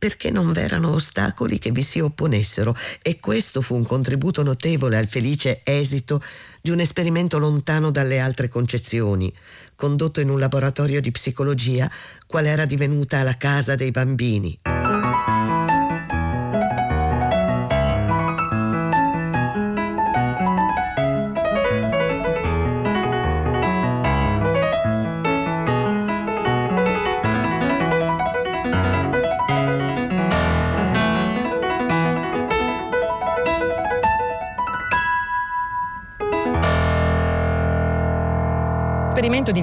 perché 0.00 0.30
non 0.30 0.50
v'erano 0.52 0.94
ostacoli 0.94 1.58
che 1.58 1.72
vi 1.72 1.82
si 1.82 2.00
opponessero 2.00 2.74
e 3.02 3.20
questo 3.20 3.60
fu 3.60 3.74
un 3.74 3.84
contributo 3.84 4.42
notevole 4.42 4.96
al 4.96 5.06
felice 5.06 5.60
esito 5.62 6.22
di 6.62 6.70
un 6.70 6.80
esperimento 6.80 7.38
lontano 7.38 7.90
dalle 7.90 8.18
altre 8.18 8.48
concezioni, 8.48 9.30
condotto 9.74 10.20
in 10.20 10.30
un 10.30 10.38
laboratorio 10.38 11.02
di 11.02 11.10
psicologia 11.10 11.90
qual 12.26 12.46
era 12.46 12.64
divenuta 12.64 13.22
la 13.22 13.36
casa 13.36 13.74
dei 13.74 13.90
bambini. 13.90 14.58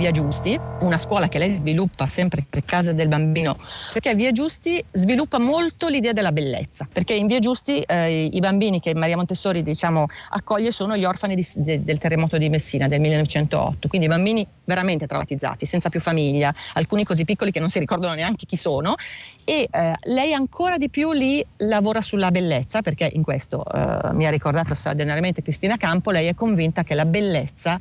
Via 0.07 0.23
Giusti, 0.23 0.57
una 0.79 0.97
scuola 0.97 1.27
che 1.27 1.37
lei 1.37 1.53
sviluppa 1.53 2.05
sempre 2.05 2.45
per 2.49 2.63
casa 2.63 2.93
del 2.93 3.09
bambino, 3.09 3.57
perché 3.91 4.15
Via 4.15 4.31
Giusti 4.31 4.81
sviluppa 4.89 5.37
molto 5.37 5.89
l'idea 5.89 6.13
della 6.13 6.31
bellezza, 6.31 6.87
perché 6.89 7.13
in 7.13 7.27
Via 7.27 7.39
Giusti 7.39 7.81
eh, 7.81 8.29
i 8.31 8.39
bambini 8.39 8.79
che 8.79 8.95
Maria 8.95 9.17
Montessori 9.17 9.63
diciamo, 9.63 10.05
accoglie 10.29 10.71
sono 10.71 10.95
gli 10.95 11.03
orfani 11.03 11.35
di, 11.35 11.45
de, 11.55 11.83
del 11.83 11.97
terremoto 11.97 12.37
di 12.37 12.47
Messina 12.47 12.87
del 12.87 13.01
1908, 13.01 13.89
quindi 13.89 14.07
bambini 14.07 14.47
veramente 14.63 15.07
traumatizzati, 15.07 15.65
senza 15.65 15.89
più 15.89 15.99
famiglia, 15.99 16.55
alcuni 16.75 17.03
così 17.03 17.25
piccoli 17.25 17.51
che 17.51 17.59
non 17.59 17.69
si 17.69 17.79
ricordano 17.79 18.13
neanche 18.13 18.45
chi 18.45 18.55
sono 18.55 18.95
e 19.43 19.67
eh, 19.69 19.93
lei 20.03 20.33
ancora 20.33 20.77
di 20.77 20.89
più 20.89 21.11
lì 21.11 21.45
lavora 21.57 21.99
sulla 21.99 22.31
bellezza, 22.31 22.81
perché 22.81 23.09
in 23.11 23.23
questo 23.23 23.61
eh, 23.65 24.13
mi 24.13 24.25
ha 24.25 24.29
ricordato 24.29 24.73
straordinariamente 24.73 25.41
Cristina 25.41 25.75
Campo, 25.75 26.11
lei 26.11 26.27
è 26.27 26.33
convinta 26.33 26.83
che 26.83 26.95
la 26.95 27.05
bellezza 27.05 27.77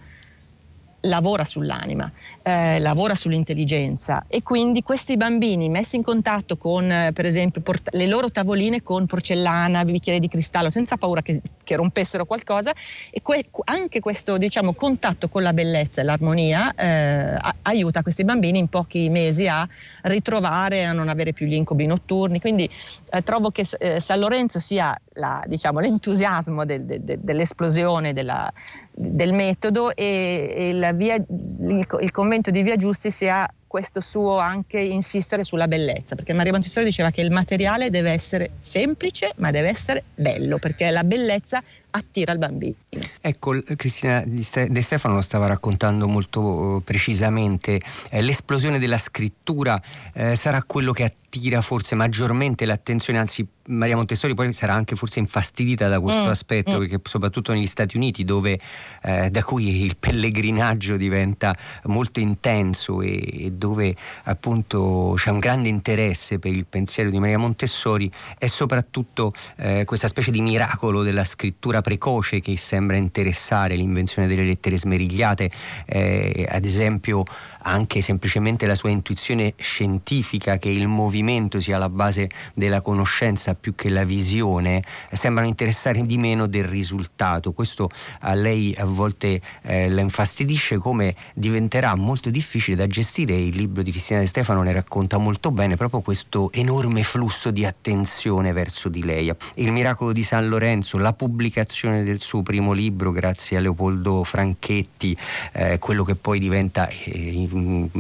lavora 1.07 1.45
sull'anima, 1.45 2.11
eh, 2.43 2.79
lavora 2.79 3.15
sull'intelligenza 3.15 4.25
e 4.29 4.43
quindi 4.43 4.83
questi 4.83 5.17
bambini 5.17 5.69
messi 5.69 5.97
in 5.97 6.03
contatto 6.03 6.57
con 6.57 6.91
eh, 6.91 7.13
per 7.13 7.25
esempio 7.25 7.61
port- 7.63 7.95
le 7.95 8.07
loro 8.07 8.31
tavoline 8.31 8.83
con 8.83 9.07
porcellana, 9.07 9.85
bicchieri 9.85 10.19
di 10.21 10.29
cristallo 10.29 10.71
senza 10.71 10.97
paura 10.97 11.23
che, 11.23 11.41
che 11.65 11.77
rompessero 11.77 12.25
qualcosa 12.25 12.73
e 13.11 13.21
que- 13.23 13.45
anche 13.65 14.01
questo 14.01 14.37
diciamo, 14.39 14.75
contatto 14.75 15.29
con 15.29 15.43
la 15.43 15.53
bellezza 15.53 16.01
e 16.01 16.05
l'armonia 16.05 16.75
eh, 16.75 16.87
a- 17.39 17.55
aiuta 17.63 18.03
questi 18.03 18.25
bambini 18.25 18.59
in 18.59 18.69
pochi 18.69 19.09
mesi 19.09 19.47
a 19.49 19.67
ritrovare, 20.03 20.85
a 20.85 20.93
non 20.93 21.09
avere 21.09 21.33
più 21.33 21.47
gli 21.47 21.55
incubi 21.55 21.87
notturni, 21.87 22.41
quindi 22.41 22.69
eh, 23.11 23.23
trovo 23.23 23.51
che 23.51 23.65
eh, 23.79 24.01
San 24.01 24.19
Lorenzo 24.19 24.61
sia 24.61 24.97
la, 25.15 25.43
diciamo, 25.47 25.81
l'entusiasmo 25.81 26.65
de- 26.65 26.85
de- 26.85 27.03
de- 27.03 27.19
dell'esplosione 27.21 28.13
della, 28.13 28.51
del 28.97 29.35
metodo 29.35 29.95
e, 29.95 30.73
e 30.73 30.93
via, 30.95 31.15
il, 31.15 31.87
il, 32.01 32.11
convento 32.11 32.51
di 32.51 32.63
Via 32.63 32.77
Giusti 32.77 33.11
sia 33.11 33.47
questo 33.77 34.01
suo 34.01 34.39
anche 34.39 34.81
insistere 34.81 35.45
sulla 35.45 35.69
bellezza, 35.69 36.15
perché 36.15 36.33
Maria 36.33 36.53
Montessori 36.53 36.87
diceva 36.87 37.11
che 37.11 37.21
il 37.21 37.31
materiale 37.31 37.91
deve 37.91 38.11
essere 38.11 38.53
semplice 38.59 39.35
ma 39.37 39.51
deve 39.51 39.69
essere 39.69 40.05
bello, 40.15 40.59
perché 40.59 40.89
la 40.91 41.05
bellezza 41.05 41.63
attira 41.91 42.33
il 42.33 42.39
bambino. 42.39 42.75
Ecco, 43.21 43.63
Cristina 43.77 44.23
De 44.25 44.83
Stefano 44.83 45.15
lo 45.15 45.21
stava 45.21 45.47
raccontando 45.47 46.07
molto 46.07 46.79
eh, 46.79 46.81
precisamente, 46.83 47.81
eh, 48.11 48.23
l'esplosione 48.23 48.79
della 48.79 48.99
scrittura 48.99 49.81
eh, 50.15 50.37
sarà 50.37 50.63
quello 50.63 50.93
che 50.93 51.05
attira 51.05 51.61
forse 51.61 51.95
maggiormente 51.95 52.65
l'attenzione, 52.65 53.19
anzi 53.19 53.47
Maria 53.67 53.97
Montessori 53.97 54.35
poi 54.35 54.53
sarà 54.53 54.75
anche 54.75 54.95
forse 54.97 55.19
infastidita 55.19 55.89
da 55.89 56.01
questo 56.01 56.25
mm, 56.25 56.29
aspetto, 56.29 56.77
mm. 56.77 56.79
perché 56.79 57.01
soprattutto 57.05 57.53
negli 57.53 57.67
Stati 57.67 57.97
Uniti, 57.97 58.25
dove, 58.25 58.59
eh, 59.03 59.29
da 59.31 59.43
cui 59.43 59.85
il 59.85 59.97
pellegrinaggio 59.97 60.97
diventa 60.97 61.55
molto 61.85 62.21
intenso 62.21 63.03
e, 63.03 63.45
e, 63.47 63.51
dove 63.51 63.66
appunto 64.25 65.15
c'è 65.17 65.31
un 65.31 65.39
grande 65.39 65.69
interesse 65.69 66.39
per 66.39 66.53
il 66.53 66.67
pensiero 66.67 67.11
di 67.11 67.19
Maria 67.19 67.39
Montessori, 67.39 68.11
è 68.39 68.47
soprattutto 68.47 69.33
eh, 69.57 69.85
questa 69.85 70.09
specie 70.09 70.31
di 70.31 70.41
miracolo 70.41 71.03
della 71.03 71.25
scrittura 71.25 71.81
precoce 71.81 72.41
che 72.41 72.57
sembra 72.57 72.97
interessare 72.97 73.75
l'invenzione 73.77 74.29
delle 74.29 74.45
lettere 74.45 74.79
smerigliate, 74.79 75.51
eh, 75.87 76.47
ad 76.49 76.65
esempio 76.65 77.25
anche 77.67 78.01
semplicemente 78.01 78.67
la 78.67 78.75
sua 78.75 78.91
intuizione 78.91 79.55
scientifica 79.57 80.57
che 80.59 80.69
il 80.69 80.87
movimento 80.87 81.61
sia 81.61 81.79
la 81.79 81.89
base 81.89 82.31
della 82.55 82.81
conoscenza 82.81 83.55
più 83.55 83.75
che 83.75 83.89
la 83.89 84.05
visione, 84.05 84.83
sembrano 85.13 85.49
interessare 85.49 86.05
di 86.07 86.17
meno 86.17 86.47
del 86.47 86.65
risultato. 86.65 87.53
Questo 87.53 87.91
a 88.21 88.35
lei 88.35 88.75
a 88.79 88.85
volte 88.85 89.41
eh, 89.63 89.91
la 89.91 90.01
infastidisce 90.01 90.79
come 90.79 91.15
diventerà 91.35 91.95
molto 91.97 92.31
difficile 92.31 92.77
da 92.77 92.87
gestire. 92.87 93.35
Il 93.35 93.57
libro 93.57 93.83
di 93.83 93.91
Cristina 93.91 94.21
De 94.21 94.27
Stefano 94.27 94.63
ne 94.63 94.73
racconta 94.73 95.19
molto 95.19 95.51
bene 95.51 95.77
proprio 95.77 96.01
questo 96.01 96.53
enorme 96.53 97.03
flusso 97.03 97.51
di 97.51 97.65
attenzione 97.65 98.53
verso 98.53 98.89
di 98.89 99.03
lei. 99.03 99.33
Il 99.55 99.73
miracolo 99.73 100.13
di 100.13 100.23
San 100.23 100.49
Lorenzo, 100.49 100.99
la 100.99 101.13
pubblicazione 101.13 102.05
del 102.05 102.21
suo 102.21 102.43
primo 102.43 102.73
libro 102.73 103.11
grazie 103.11 103.57
a 103.57 103.61
Leopoldo 103.61 104.23
Franchetti, 104.23 105.17
eh, 105.53 105.79
quello 105.79 106.05
che 106.05 106.15
poi 106.15 106.39
diventa 106.39 106.89
eh, 106.89 107.55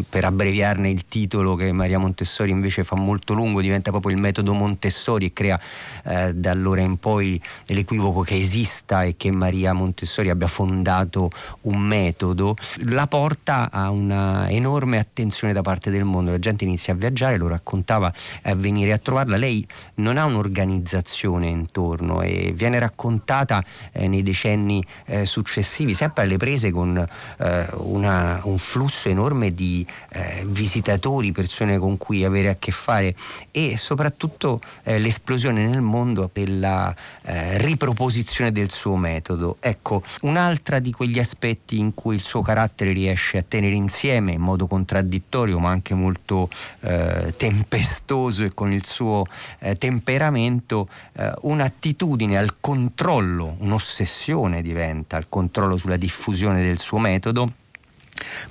per 0.09 0.25
abbreviarne 0.25 0.91
il 0.91 1.07
titolo 1.07 1.55
che 1.55 1.73
Maria 1.73 1.99
Montessori 1.99 2.51
invece 2.51 2.85
fa 2.85 2.97
molto 2.97 3.35
lungo, 3.35 3.61
diventa 3.61 3.91
proprio 3.91 4.15
il 4.15 4.21
metodo 4.21 4.55
Montessori 4.55 5.27
e 5.27 5.33
crea 5.33 5.61
eh, 6.05 6.35
da 6.35 6.51
allora 6.51 6.81
in 6.81 6.99
poi 6.99 7.41
l'equivoco 7.67 8.21
che 8.23 8.37
esista 8.37 9.03
e 9.03 9.17
che 9.17 9.31
Maria 9.31 9.73
Montessori 9.73 10.31
abbia 10.31 10.47
fondato 10.47 11.31
un 11.63 11.79
metodo, 11.79 12.57
la 12.85 13.07
porta 13.07 13.71
a 13.71 13.91
una 13.91 14.49
enorme 14.49 14.99
attenzione 14.99 15.53
da 15.53 15.63
parte 15.63 15.91
del 15.91 16.05
mondo. 16.05 16.31
La 16.31 16.39
gente 16.39 16.65
inizia 16.65 16.93
a 16.93 16.97
viaggiare, 16.97 17.37
lo 17.37 17.49
raccontava 17.49 18.13
a 18.43 18.55
venire 18.55 18.93
a 18.93 18.99
trovarla. 18.99 19.37
Lei 19.37 19.67
non 19.97 20.17
ha 20.17 20.25
un'organizzazione 20.25 21.49
intorno 21.49 22.23
e 22.23 22.53
viene 22.55 22.79
raccontata 22.79 23.63
eh, 23.93 24.09
nei 24.09 24.23
decenni 24.23 24.83
eh, 25.07 25.27
successivi, 25.27 25.95
sempre 25.95 26.25
alle 26.25 26.37
prese 26.37 26.71
con 26.71 26.97
eh, 26.97 27.67
una, 27.77 28.41
un 28.45 28.59
flusso 28.59 29.09
enorme 29.09 29.46
enorme 29.47 29.55
di 29.55 29.87
eh, 30.11 30.45
visitatori, 30.47 31.33
persone 31.33 31.79
con 31.79 31.97
cui 31.97 32.25
avere 32.25 32.49
a 32.49 32.57
che 32.59 32.73
fare 32.73 33.15
e 33.51 33.77
soprattutto 33.77 34.61
eh, 34.83 34.99
l'esplosione 34.99 35.67
nel 35.67 35.81
mondo 35.81 36.31
della 36.33 36.95
eh, 37.23 37.59
riproposizione 37.59 38.53
del 38.53 38.71
suo 38.71 38.97
metodo. 38.97 39.57
Ecco, 39.61 40.03
un'altra 40.23 40.79
di 40.79 40.93
quegli 40.93 41.19
aspetti 41.19 41.79
in 41.79 41.95
cui 41.95 42.15
il 42.17 42.23
suo 42.23 42.43
carattere 42.43 42.93
riesce 42.93 43.39
a 43.39 43.45
tenere 43.47 43.75
insieme 43.75 44.33
in 44.33 44.41
modo 44.41 44.67
contraddittorio 44.67 45.59
ma 45.59 45.71
anche 45.71 45.95
molto 45.95 46.49
eh, 46.81 47.35
tempestoso 47.37 48.45
e 48.45 48.55
con 48.55 48.73
il 48.73 48.85
suo 48.85 49.25
eh, 49.59 49.77
temperamento 49.77 50.89
eh, 51.15 51.33
un'attitudine 51.43 52.37
al 52.37 52.57
controllo, 52.61 53.57
un'ossessione 53.59 54.63
diventa, 54.63 55.17
al 55.17 55.29
controllo 55.29 55.77
sulla 55.77 55.97
diffusione 55.97 56.63
del 56.63 56.79
suo 56.79 56.99
metodo 56.99 57.65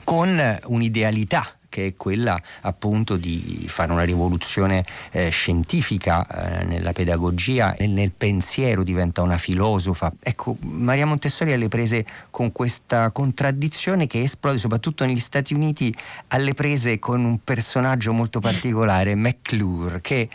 con 0.04 0.60
un'idealità 0.66 1.56
che 1.76 1.88
è 1.88 1.94
quella 1.98 2.42
appunto 2.62 3.18
di 3.18 3.66
fare 3.68 3.92
una 3.92 4.06
rivoluzione 4.06 4.82
eh, 5.12 5.28
scientifica 5.28 6.26
eh, 6.62 6.64
nella 6.64 6.94
pedagogia 6.94 7.76
e 7.76 7.86
nel 7.86 8.12
pensiero, 8.16 8.82
diventa 8.82 9.22
una 9.22 9.38
filosofa. 9.38 10.14
Ecco, 10.22 10.56
Maria 10.62 11.06
Montessori 11.06 11.52
alle 11.52 11.68
prese 11.68 12.06
con 12.30 12.54
questa 12.54 13.12
contraddizione 13.12 14.08
che 14.08 14.22
esplode 14.22 14.58
soprattutto 14.58 15.04
negli 15.06 15.20
Stati 15.20 15.54
Uniti 15.54 15.94
alle 16.28 16.54
prese 16.54 16.98
con 16.98 17.26
un 17.26 17.44
personaggio 17.44 18.14
molto 18.14 18.40
particolare, 18.40 19.14
McClure, 19.20 20.00
che 20.00 20.30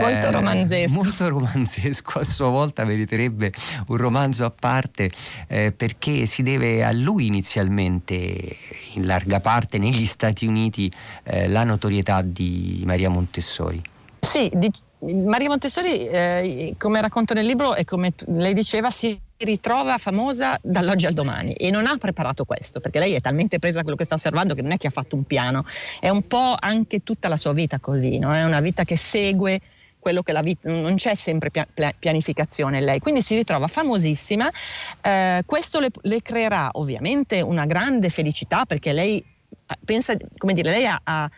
molto 0.00 0.28
eh, 0.28 0.30
romanzesco. 0.30 1.02
Molto 1.02 1.28
romanzesco, 1.28 2.20
a 2.20 2.24
sua 2.24 2.50
volta 2.50 2.84
meriterebbe 2.84 3.52
un 3.88 3.96
romanzo 3.96 4.44
a 4.44 4.50
parte 4.52 5.10
eh, 5.48 5.72
perché 5.72 6.26
si 6.26 6.42
deve 6.42 6.84
a 6.84 6.92
lui 6.92 7.26
inizialmente 7.26 8.56
in 8.94 9.06
larga 9.06 9.40
parte 9.40 9.78
negli 9.78 10.04
Stati 10.04 10.46
Uniti 10.46 10.90
eh, 11.24 11.48
la 11.48 11.64
notorietà 11.64 12.22
di 12.22 12.82
Maria 12.84 13.10
Montessori. 13.10 13.82
Sì, 14.20 14.50
di, 14.54 14.72
Maria 15.00 15.48
Montessori, 15.48 16.06
eh, 16.08 16.74
come 16.78 17.00
racconto 17.00 17.34
nel 17.34 17.44
libro 17.44 17.74
e 17.74 17.84
come 17.84 18.14
lei 18.26 18.54
diceva, 18.54 18.90
si 18.90 19.20
ritrova 19.36 19.98
famosa 19.98 20.58
dall'oggi 20.62 21.06
al 21.06 21.12
domani 21.12 21.52
e 21.52 21.70
non 21.70 21.86
ha 21.86 21.96
preparato 21.96 22.44
questo 22.44 22.80
perché 22.80 22.98
lei 22.98 23.14
è 23.14 23.20
talmente 23.20 23.58
presa 23.58 23.76
da 23.76 23.82
quello 23.82 23.96
che 23.96 24.04
sta 24.04 24.14
osservando 24.14 24.54
che 24.54 24.62
non 24.62 24.72
è 24.72 24.76
che 24.78 24.86
ha 24.86 24.90
fatto 24.90 25.16
un 25.16 25.24
piano, 25.24 25.66
è 26.00 26.08
un 26.08 26.26
po' 26.26 26.54
anche 26.58 27.02
tutta 27.02 27.28
la 27.28 27.36
sua 27.36 27.52
vita 27.52 27.78
così, 27.80 28.18
no? 28.18 28.34
è 28.34 28.44
una 28.44 28.60
vita 28.60 28.84
che 28.84 28.96
segue 28.96 29.60
quello 30.04 30.22
che 30.22 30.32
la 30.32 30.42
vita, 30.42 30.68
non 30.68 30.96
c'è 30.96 31.14
sempre 31.14 31.50
pianificazione 31.98 32.82
lei, 32.82 32.98
quindi 32.98 33.22
si 33.22 33.34
ritrova 33.34 33.68
famosissima, 33.68 34.50
eh, 35.00 35.42
questo 35.46 35.80
le, 35.80 35.88
le, 36.02 36.20
creerà 36.20 36.68
ovviamente 36.72 37.40
una 37.40 37.64
grande 37.64 38.10
felicità 38.10 38.66
perché 38.66 38.92
lei 38.92 39.16
eh, 39.16 39.78
pensa, 39.82 40.14
come 40.36 40.52
dire, 40.52 40.70
lei 40.70 40.86
ha, 40.86 41.00
ha 41.02 41.30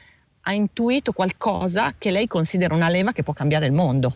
ha 0.49 0.53
intuito 0.53 1.11
qualcosa 1.11 1.95
che 1.99 2.13
lei 2.13 2.29
considera 2.29 2.73
una 2.73 2.89
leva 2.89 3.11
che 3.11 3.25
può 3.25 3.33
cambiare 3.33 3.67
il 3.67 3.73
mondo. 3.73 4.15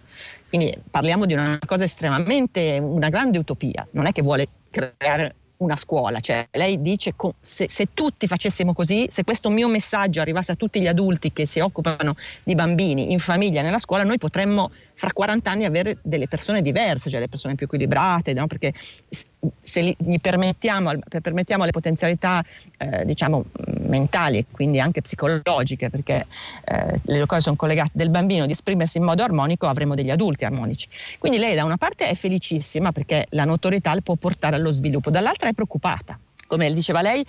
Quindi 0.48 0.72
parliamo 0.88 1.26
di 1.26 1.32
una 1.32 1.58
cosa 1.66 1.82
estremamente, 1.82 2.78
una 2.80 3.08
grande 3.08 3.38
utopia, 3.38 3.84
non 3.90 4.06
è 4.06 4.12
che 4.12 4.22
vuole 4.22 4.46
creare 4.70 5.34
una 5.60 5.76
scuola, 5.76 6.20
cioè 6.20 6.46
lei 6.52 6.80
dice 6.80 7.14
se, 7.40 7.66
se, 7.68 7.88
tutti 7.92 8.26
facessimo 8.26 8.72
così, 8.72 9.06
se 9.10 9.24
questo 9.24 9.50
mio 9.50 9.68
messaggio 9.68 10.20
arrivasse 10.20 10.52
a 10.52 10.54
tutti 10.54 10.80
gli 10.80 10.86
adulti 10.86 11.32
che 11.32 11.46
si 11.46 11.60
occupano 11.60 12.16
di 12.42 12.54
bambini 12.54 13.12
in 13.12 13.18
famiglia, 13.18 13.62
nella 13.62 13.78
scuola, 13.78 14.04
noi 14.04 14.18
potremmo 14.18 14.70
fra 15.00 15.14
40 15.14 15.50
anni 15.50 15.64
avere 15.64 15.96
delle 16.02 16.28
persone 16.28 16.60
diverse, 16.60 17.08
cioè 17.08 17.20
le 17.20 17.28
persone 17.28 17.54
più 17.54 17.64
equilibrate, 17.64 18.34
no? 18.34 18.46
perché 18.46 18.74
se 19.62 19.96
gli 19.96 20.20
permettiamo, 20.20 20.92
permettiamo 21.22 21.64
le 21.64 21.70
potenzialità 21.70 22.44
eh, 22.76 23.06
diciamo 23.06 23.46
mentali 23.86 24.36
e 24.36 24.44
quindi 24.50 24.78
anche 24.78 25.00
psicologiche, 25.00 25.88
perché 25.88 26.26
eh, 26.66 27.00
le 27.02 27.16
due 27.16 27.24
cose 27.24 27.40
sono 27.40 27.56
collegate, 27.56 27.92
del 27.94 28.10
bambino 28.10 28.44
di 28.44 28.52
esprimersi 28.52 28.98
in 28.98 29.04
modo 29.04 29.22
armonico, 29.22 29.66
avremo 29.68 29.94
degli 29.94 30.10
adulti 30.10 30.44
armonici. 30.44 30.86
Quindi 31.18 31.38
lei 31.38 31.54
da 31.54 31.64
una 31.64 31.78
parte 31.78 32.06
è 32.06 32.14
felicissima 32.14 32.92
perché 32.92 33.24
la 33.30 33.46
notorietà 33.46 33.96
può 34.02 34.16
portare 34.16 34.56
allo 34.56 34.70
sviluppo, 34.70 35.08
dall'altra 35.08 35.48
è 35.48 35.54
preoccupata 35.54 36.18
come 36.50 36.72
diceva 36.72 37.00
lei, 37.00 37.24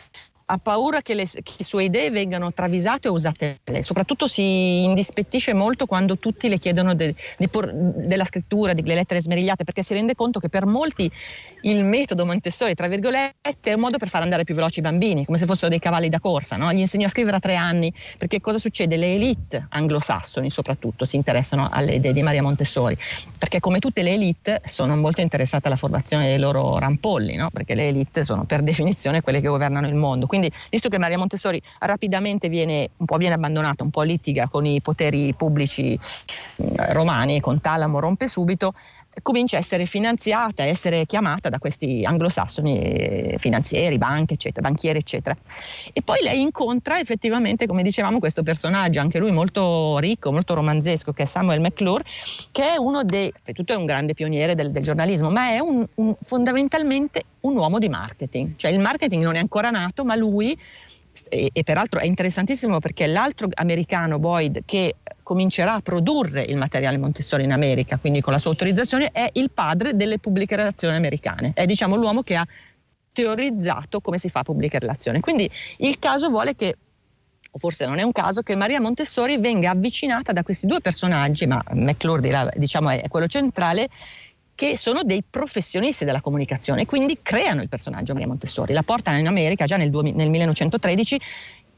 ha 0.52 0.58
paura 0.58 1.02
che 1.02 1.14
le, 1.14 1.26
che 1.26 1.64
sue 1.64 1.86
idee 1.86 2.12
vengano 2.12 2.52
travisate 2.52 3.08
o 3.08 3.14
usate 3.14 3.60
lei. 3.64 3.84
Soprattutto 3.84 4.28
si 4.28 4.84
indispettisce 4.84 5.54
molto 5.54 5.86
quando 5.86 6.18
tutti 6.18 6.50
le 6.50 6.58
chiedono 6.58 6.94
de, 6.94 7.16
de 7.38 7.48
por, 7.48 7.72
della 7.72 8.26
scrittura, 8.26 8.74
delle 8.74 8.94
lettere 8.94 9.22
smerigliate, 9.22 9.64
perché 9.64 9.82
si 9.82 9.94
rende 9.94 10.14
conto 10.14 10.40
che 10.40 10.50
per 10.50 10.66
molti 10.66 11.10
il 11.62 11.86
metodo 11.86 12.26
Montessori, 12.26 12.76
tra 12.76 12.88
virgolette, 12.88 13.72
è 13.72 13.74
un 13.74 13.80
modo 13.80 13.98
per 13.98 14.10
far 14.10 14.24
andare 14.24 14.44
più 14.44 14.54
veloci 14.54 14.80
i 14.80 14.82
bambini, 14.82 15.24
come 15.26 15.38
se 15.38 15.46
fossero 15.46 15.70
dei 15.70 15.80
cavalli 15.80 16.10
da 16.10 16.20
corsa. 16.20 16.58
No? 16.58 16.72
Gli 16.74 16.80
insegno 16.80 17.06
a 17.06 17.10
scrivere 17.10 17.38
a 17.38 17.40
tre 17.40 17.56
anni, 17.56 17.94
perché 18.18 18.42
cosa 18.42 18.58
succede? 18.58 18.98
Le 18.98 19.14
elite 19.14 19.68
anglosassoni 19.70 20.50
soprattutto 20.50 21.06
si 21.06 21.16
interessano 21.16 21.70
alle 21.72 21.96
idee 21.96 22.12
di 22.12 22.24
Maria 22.24 22.42
Montessori, 22.42 22.98
perché 23.38 23.62
come 23.62 23.80
tutte 23.80 24.04
le 24.04 24.14
elite 24.14 24.62
sono 24.66 24.98
molto 24.98 25.22
interessate 25.22 25.68
alla 25.68 25.78
formazione 25.78 26.28
dei 26.28 26.40
loro 26.40 26.78
rampolli, 26.78 27.36
no? 27.36 27.50
perché 27.52 27.74
le 27.74 27.88
elite 27.88 28.26
sono 28.26 28.44
per 28.44 28.64
definizione 28.64 29.22
quelle 29.22 29.40
che 29.40 29.48
governano 29.48 29.88
il 29.88 29.96
mondo. 29.96 30.28
Quindi 30.28 30.41
quindi, 30.42 30.52
visto 30.70 30.90
che 30.90 30.98
Maria 30.98 31.18
Montessori 31.18 31.62
rapidamente 31.80 32.50
viene 32.50 32.90
un 32.98 33.06
po' 33.06 33.18
viene 33.18 33.36
abbandonata, 33.36 33.84
un 33.84 33.92
po' 33.92 34.02
litiga 34.02 34.48
con 34.48 34.66
i 34.66 34.82
poteri 34.82 35.34
pubblici 35.36 35.94
eh, 35.94 36.94
romani, 36.94 37.40
con 37.40 37.62
Talamo 37.62 38.00
rompe 38.00 38.28
subito, 38.28 38.74
comincia 39.22 39.58
a 39.58 39.60
essere 39.60 39.86
finanziata, 39.86 40.64
a 40.64 40.66
essere 40.66 41.06
chiamata 41.06 41.50
da 41.50 41.60
questi 41.60 42.04
anglosassoni 42.06 42.80
eh, 42.80 43.36
finanzieri, 43.38 43.98
banche, 43.98 44.36
eccetera, 44.36 44.68
banchieri, 44.68 45.00
eccetera. 45.00 45.36
E 45.94 46.02
poi 46.02 46.20
lei 46.22 46.42
incontra 46.42 47.00
effettivamente, 47.00 47.68
come 47.68 47.84
dicevamo, 47.84 48.20
questo 48.20 48.44
personaggio, 48.44 49.00
anche 49.00 49.20
lui 49.20 49.32
molto 49.32 49.98
ricco, 50.00 50.32
molto 50.32 50.54
romanzesco, 50.54 51.14
che 51.14 51.24
è 51.24 51.26
Samuel 51.26 51.60
McClure, 51.60 52.04
che 52.52 52.74
è 52.74 52.78
uno 52.78 53.04
dei, 53.04 53.32
tutto 53.54 53.74
è 53.74 53.76
un 53.76 53.86
grande 53.86 54.14
pioniere 54.14 54.56
del, 54.56 54.72
del 54.72 54.84
giornalismo, 54.84 55.30
ma 55.30 55.50
è 55.50 55.60
un, 55.60 55.86
un, 55.96 56.16
fondamentalmente 56.22 57.24
un 57.42 57.56
uomo 57.58 57.80
di 57.80 57.90
marketing. 57.90 58.56
Cioè 58.56 58.72
il 58.72 58.80
marketing 58.80 59.24
non 59.24 59.36
è 59.36 59.40
ancora 59.40 59.70
nato, 59.70 60.04
ma 60.04 60.16
lui 60.16 60.58
e, 61.30 61.50
e, 61.52 61.64
peraltro 61.64 62.00
è 62.00 62.06
interessantissimo 62.06 62.80
perché 62.80 63.08
l'altro 63.08 63.48
americano 63.54 64.20
Boyd 64.20 64.62
che 64.66 64.96
comincerà 65.24 65.76
a 65.76 65.82
produrre 65.82 66.42
il 66.42 66.58
materiale 66.58 66.98
Montessori 66.98 67.44
in 67.44 67.52
America, 67.52 67.98
quindi 67.98 68.22
con 68.22 68.34
la 68.34 68.40
sua 68.40 68.52
autorizzazione, 68.52 69.12
è 69.12 69.30
il 69.34 69.52
padre 69.52 69.96
delle 69.96 70.20
pubbliche 70.20 70.56
relazioni 70.56 70.96
americane, 70.96 71.52
è 71.54 71.66
diciamo 71.66 71.96
l'uomo 71.96 72.22
che 72.22 72.36
ha 72.36 72.46
teorizzato 73.14 74.02
come 74.02 74.18
si 74.18 74.30
fa 74.30 74.44
pubblica 74.44 74.80
relazione. 74.80 75.20
Quindi 75.20 75.50
il 75.78 76.00
caso 76.00 76.30
vuole 76.30 76.56
che 76.56 76.76
o 77.54 77.58
forse 77.58 77.86
non 77.86 77.98
è 77.98 78.04
un 78.04 78.14
caso, 78.14 78.42
che 78.44 78.56
Maria 78.56 78.80
Montessori 78.80 79.38
venga 79.38 79.72
avvicinata 79.72 80.32
da 80.32 80.42
questi 80.42 80.68
due 80.68 80.80
personaggi, 80.80 81.46
ma 81.46 81.62
McClure 81.74 82.50
diciamo, 82.56 82.92
è 82.92 83.10
quello 83.10 83.28
centrale, 83.28 83.90
che 84.62 84.78
sono 84.78 85.02
dei 85.04 85.24
professionisti 85.28 86.06
della 86.06 86.22
comunicazione, 86.22 86.86
quindi 86.86 87.18
creano 87.24 87.64
il 87.64 87.68
personaggio 87.68 88.14
Maria 88.14 88.28
Montessori, 88.28 88.74
la 88.74 88.84
portano 88.84 89.18
in 89.18 89.26
America 89.26 89.66
già 89.66 89.76
nel, 89.76 89.90
nel 89.90 90.30
1913 90.30 91.20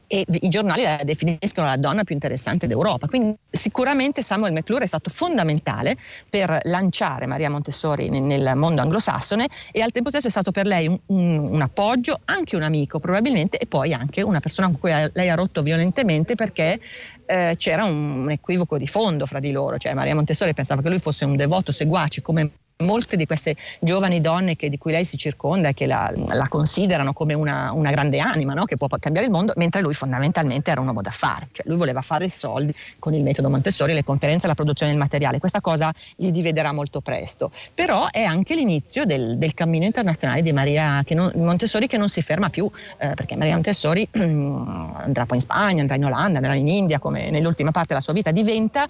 e 0.06 0.26
i 0.28 0.50
giornali 0.50 0.82
la 0.82 1.00
definiscono 1.02 1.66
la 1.66 1.78
donna 1.78 2.04
più 2.04 2.12
interessante 2.12 2.66
d'Europa. 2.66 3.06
Quindi 3.06 3.38
sicuramente 3.50 4.20
Samuel 4.20 4.52
McClure 4.52 4.84
è 4.84 4.86
stato 4.86 5.08
fondamentale 5.08 5.96
per 6.28 6.60
lanciare 6.64 7.24
Maria 7.24 7.48
Montessori 7.48 8.10
nel 8.10 8.52
mondo 8.54 8.82
anglosassone 8.82 9.48
e 9.72 9.80
al 9.80 9.90
tempo 9.90 10.10
stesso 10.10 10.26
è 10.26 10.30
stato 10.30 10.50
per 10.50 10.66
lei 10.66 10.86
un, 10.86 11.00
un, 11.06 11.38
un 11.38 11.62
appoggio, 11.62 12.20
anche 12.26 12.54
un 12.54 12.64
amico 12.64 13.00
probabilmente 13.00 13.56
e 13.56 13.64
poi 13.64 13.94
anche 13.94 14.20
una 14.20 14.40
persona 14.40 14.66
con 14.68 14.78
cui 14.78 14.92
lei 15.10 15.30
ha 15.30 15.34
rotto 15.34 15.62
violentemente 15.62 16.34
perché 16.34 16.78
eh, 17.24 17.54
c'era 17.56 17.84
un, 17.84 18.24
un 18.24 18.30
equivoco 18.30 18.76
di 18.76 18.86
fondo 18.86 19.24
fra 19.24 19.40
di 19.40 19.52
loro, 19.52 19.78
cioè 19.78 19.94
Maria 19.94 20.14
Montessori 20.14 20.52
pensava 20.52 20.82
che 20.82 20.90
lui 20.90 20.98
fosse 20.98 21.24
un 21.24 21.34
devoto 21.34 21.72
seguace 21.72 22.20
come 22.20 22.50
molte 22.78 23.16
di 23.16 23.24
queste 23.24 23.54
giovani 23.78 24.20
donne 24.20 24.56
che, 24.56 24.68
di 24.68 24.78
cui 24.78 24.90
lei 24.90 25.04
si 25.04 25.16
circonda 25.16 25.68
e 25.68 25.74
che 25.74 25.86
la, 25.86 26.12
la 26.30 26.48
considerano 26.48 27.12
come 27.12 27.32
una, 27.32 27.70
una 27.72 27.90
grande 27.90 28.18
anima 28.18 28.52
no? 28.52 28.64
che 28.64 28.76
può 28.76 28.88
cambiare 28.98 29.28
il 29.28 29.32
mondo, 29.32 29.52
mentre 29.56 29.80
lui 29.80 29.94
fondamentalmente 29.94 30.72
era 30.72 30.80
un 30.80 30.88
uomo 30.88 31.00
d'affari, 31.00 31.48
cioè 31.52 31.66
lui 31.68 31.76
voleva 31.76 32.00
fare 32.00 32.24
i 32.24 32.28
soldi 32.28 32.74
con 32.98 33.14
il 33.14 33.22
metodo 33.22 33.48
Montessori, 33.48 33.94
le 33.94 34.02
conferenze, 34.02 34.48
la 34.48 34.54
produzione 34.54 34.90
del 34.90 35.00
materiale. 35.00 35.38
Questa 35.38 35.60
cosa 35.60 35.92
li 36.16 36.32
dividerà 36.32 36.72
molto 36.72 37.00
presto, 37.00 37.52
però 37.72 38.08
è 38.10 38.24
anche 38.24 38.56
l'inizio 38.56 39.04
del, 39.04 39.38
del 39.38 39.54
cammino 39.54 39.84
internazionale 39.84 40.42
di 40.42 40.52
Maria 40.52 41.02
che 41.04 41.14
non, 41.14 41.30
Montessori 41.36 41.86
che 41.86 41.96
non 41.96 42.08
si 42.08 42.22
ferma 42.22 42.50
più, 42.50 42.68
eh, 42.98 43.14
perché 43.14 43.36
Maria 43.36 43.54
Montessori 43.54 44.06
andrà 44.10 45.26
poi 45.26 45.36
in 45.36 45.42
Spagna, 45.42 45.80
andrà 45.80 45.94
in 45.94 46.06
Olanda, 46.06 46.38
andrà 46.38 46.54
in 46.54 46.66
India, 46.66 46.98
come 46.98 47.30
nell'ultima 47.30 47.70
parte 47.70 47.90
della 47.90 48.00
sua 48.00 48.12
vita, 48.12 48.32
diventa 48.32 48.88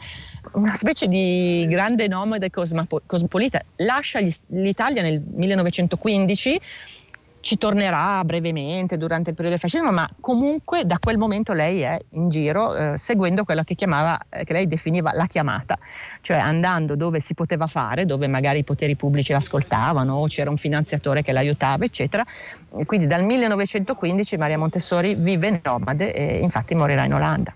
una 0.53 0.75
specie 0.75 1.07
di 1.07 1.67
grande 1.69 2.09
nomade 2.09 2.49
cosmopolita 2.51 3.63
lascia 3.77 4.21
l'Italia 4.49 5.03
nel 5.03 5.23
1915 5.23 6.61
ci 7.45 7.59
tornerà 7.59 8.25
brevemente 8.25 8.97
durante 8.97 9.29
il 9.31 9.37
periodo 9.37 9.59
del 9.59 9.71
fascismo, 9.71 9.93
ma 9.93 10.09
comunque 10.19 10.87
da 10.87 10.99
quel 10.99 11.19
momento 11.19 11.53
lei 11.53 11.83
è 11.83 11.97
in 12.13 12.31
giro 12.31 12.75
eh, 12.75 12.99
seguendo 12.99 13.45
quella 13.45 13.63
che, 13.65 13.75
chiamava, 13.75 14.19
eh, 14.31 14.45
che 14.45 14.55
lei 14.55 14.67
definiva 14.67 15.13
la 15.13 15.27
chiamata, 15.27 15.79
cioè 16.23 16.39
andando 16.39 16.97
dove 16.97 17.21
si 17.21 17.35
poteva 17.35 17.67
fare, 17.67 18.07
dove 18.07 18.27
magari 18.27 18.61
i 18.61 18.65
poteri 18.65 18.97
pubblici 18.97 19.33
l'ascoltavano 19.33 20.15
o 20.15 20.27
c'era 20.27 20.49
un 20.49 20.57
finanziatore 20.57 21.23
che 21.23 21.33
l'aiutava, 21.33 21.85
eccetera. 21.85 22.25
quindi 22.87 23.07
dal 23.07 23.25
1915 23.25 24.37
Maria 24.39 24.57
Montessori 24.57 25.15
vive 25.15 25.61
nomade 25.63 26.15
e 26.15 26.39
infatti 26.39 26.75
morirà 26.75 27.05
in 27.05 27.13
Olanda. 27.13 27.55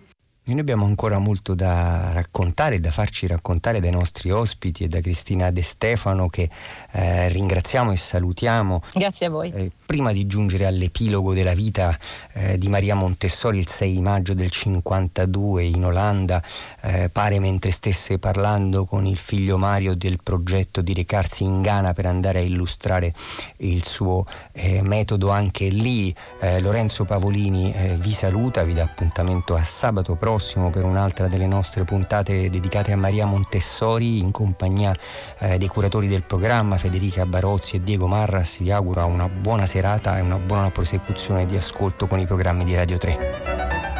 Noi 0.52 0.62
abbiamo 0.62 0.86
ancora 0.86 1.18
molto 1.18 1.54
da 1.54 2.10
raccontare, 2.14 2.80
da 2.80 2.90
farci 2.90 3.26
raccontare 3.26 3.80
dai 3.80 3.90
nostri 3.90 4.30
ospiti 4.30 4.84
e 4.84 4.88
da 4.88 5.02
Cristina 5.02 5.50
De 5.50 5.60
Stefano 5.60 6.28
che 6.28 6.48
eh, 6.92 7.28
ringraziamo 7.28 7.92
e 7.92 7.96
salutiamo. 7.96 8.82
Grazie 8.94 9.26
a 9.26 9.30
voi. 9.30 9.50
Eh, 9.50 9.70
prima 9.84 10.10
di 10.10 10.26
giungere 10.26 10.64
all'epilogo 10.64 11.34
della 11.34 11.52
vita 11.52 11.94
eh, 12.32 12.56
di 12.56 12.70
Maria 12.70 12.94
Montessori 12.94 13.58
il 13.58 13.68
6 13.68 14.00
maggio 14.00 14.32
del 14.32 14.50
52 14.50 15.64
in 15.64 15.84
Olanda, 15.84 16.42
eh, 16.80 17.10
pare 17.10 17.38
mentre 17.40 17.70
stesse 17.70 18.18
parlando 18.18 18.86
con 18.86 19.04
il 19.04 19.18
figlio 19.18 19.58
Mario 19.58 19.94
del 19.94 20.18
progetto 20.22 20.80
di 20.80 20.94
recarsi 20.94 21.44
in 21.44 21.60
Ghana 21.60 21.92
per 21.92 22.06
andare 22.06 22.38
a 22.38 22.42
illustrare 22.42 23.12
il 23.58 23.84
suo 23.84 24.24
eh, 24.52 24.80
metodo 24.80 25.28
anche 25.28 25.68
lì, 25.68 26.14
eh, 26.40 26.58
Lorenzo 26.60 27.04
Pavolini 27.04 27.96
vi 27.98 28.12
saluta, 28.12 28.62
vi 28.62 28.72
dà 28.72 28.84
appuntamento 28.84 29.54
a 29.54 29.62
sabato 29.62 30.14
prossimo 30.14 30.36
prossimo 30.38 30.70
per 30.70 30.84
un'altra 30.84 31.26
delle 31.26 31.48
nostre 31.48 31.82
puntate 31.82 32.48
dedicate 32.48 32.92
a 32.92 32.96
Maria 32.96 33.26
Montessori 33.26 34.20
in 34.20 34.30
compagnia 34.30 34.94
eh, 35.40 35.58
dei 35.58 35.66
curatori 35.66 36.06
del 36.06 36.22
programma 36.22 36.76
Federica 36.76 37.26
Barozzi 37.26 37.74
e 37.74 37.82
Diego 37.82 38.06
Marras. 38.06 38.60
Vi 38.60 38.70
auguro 38.70 39.04
una 39.04 39.28
buona 39.28 39.66
serata 39.66 40.16
e 40.16 40.20
una 40.20 40.36
buona 40.36 40.70
prosecuzione 40.70 41.44
di 41.44 41.56
ascolto 41.56 42.06
con 42.06 42.20
i 42.20 42.24
programmi 42.24 42.62
di 42.62 42.76
Radio 42.76 42.98
3. 42.98 43.97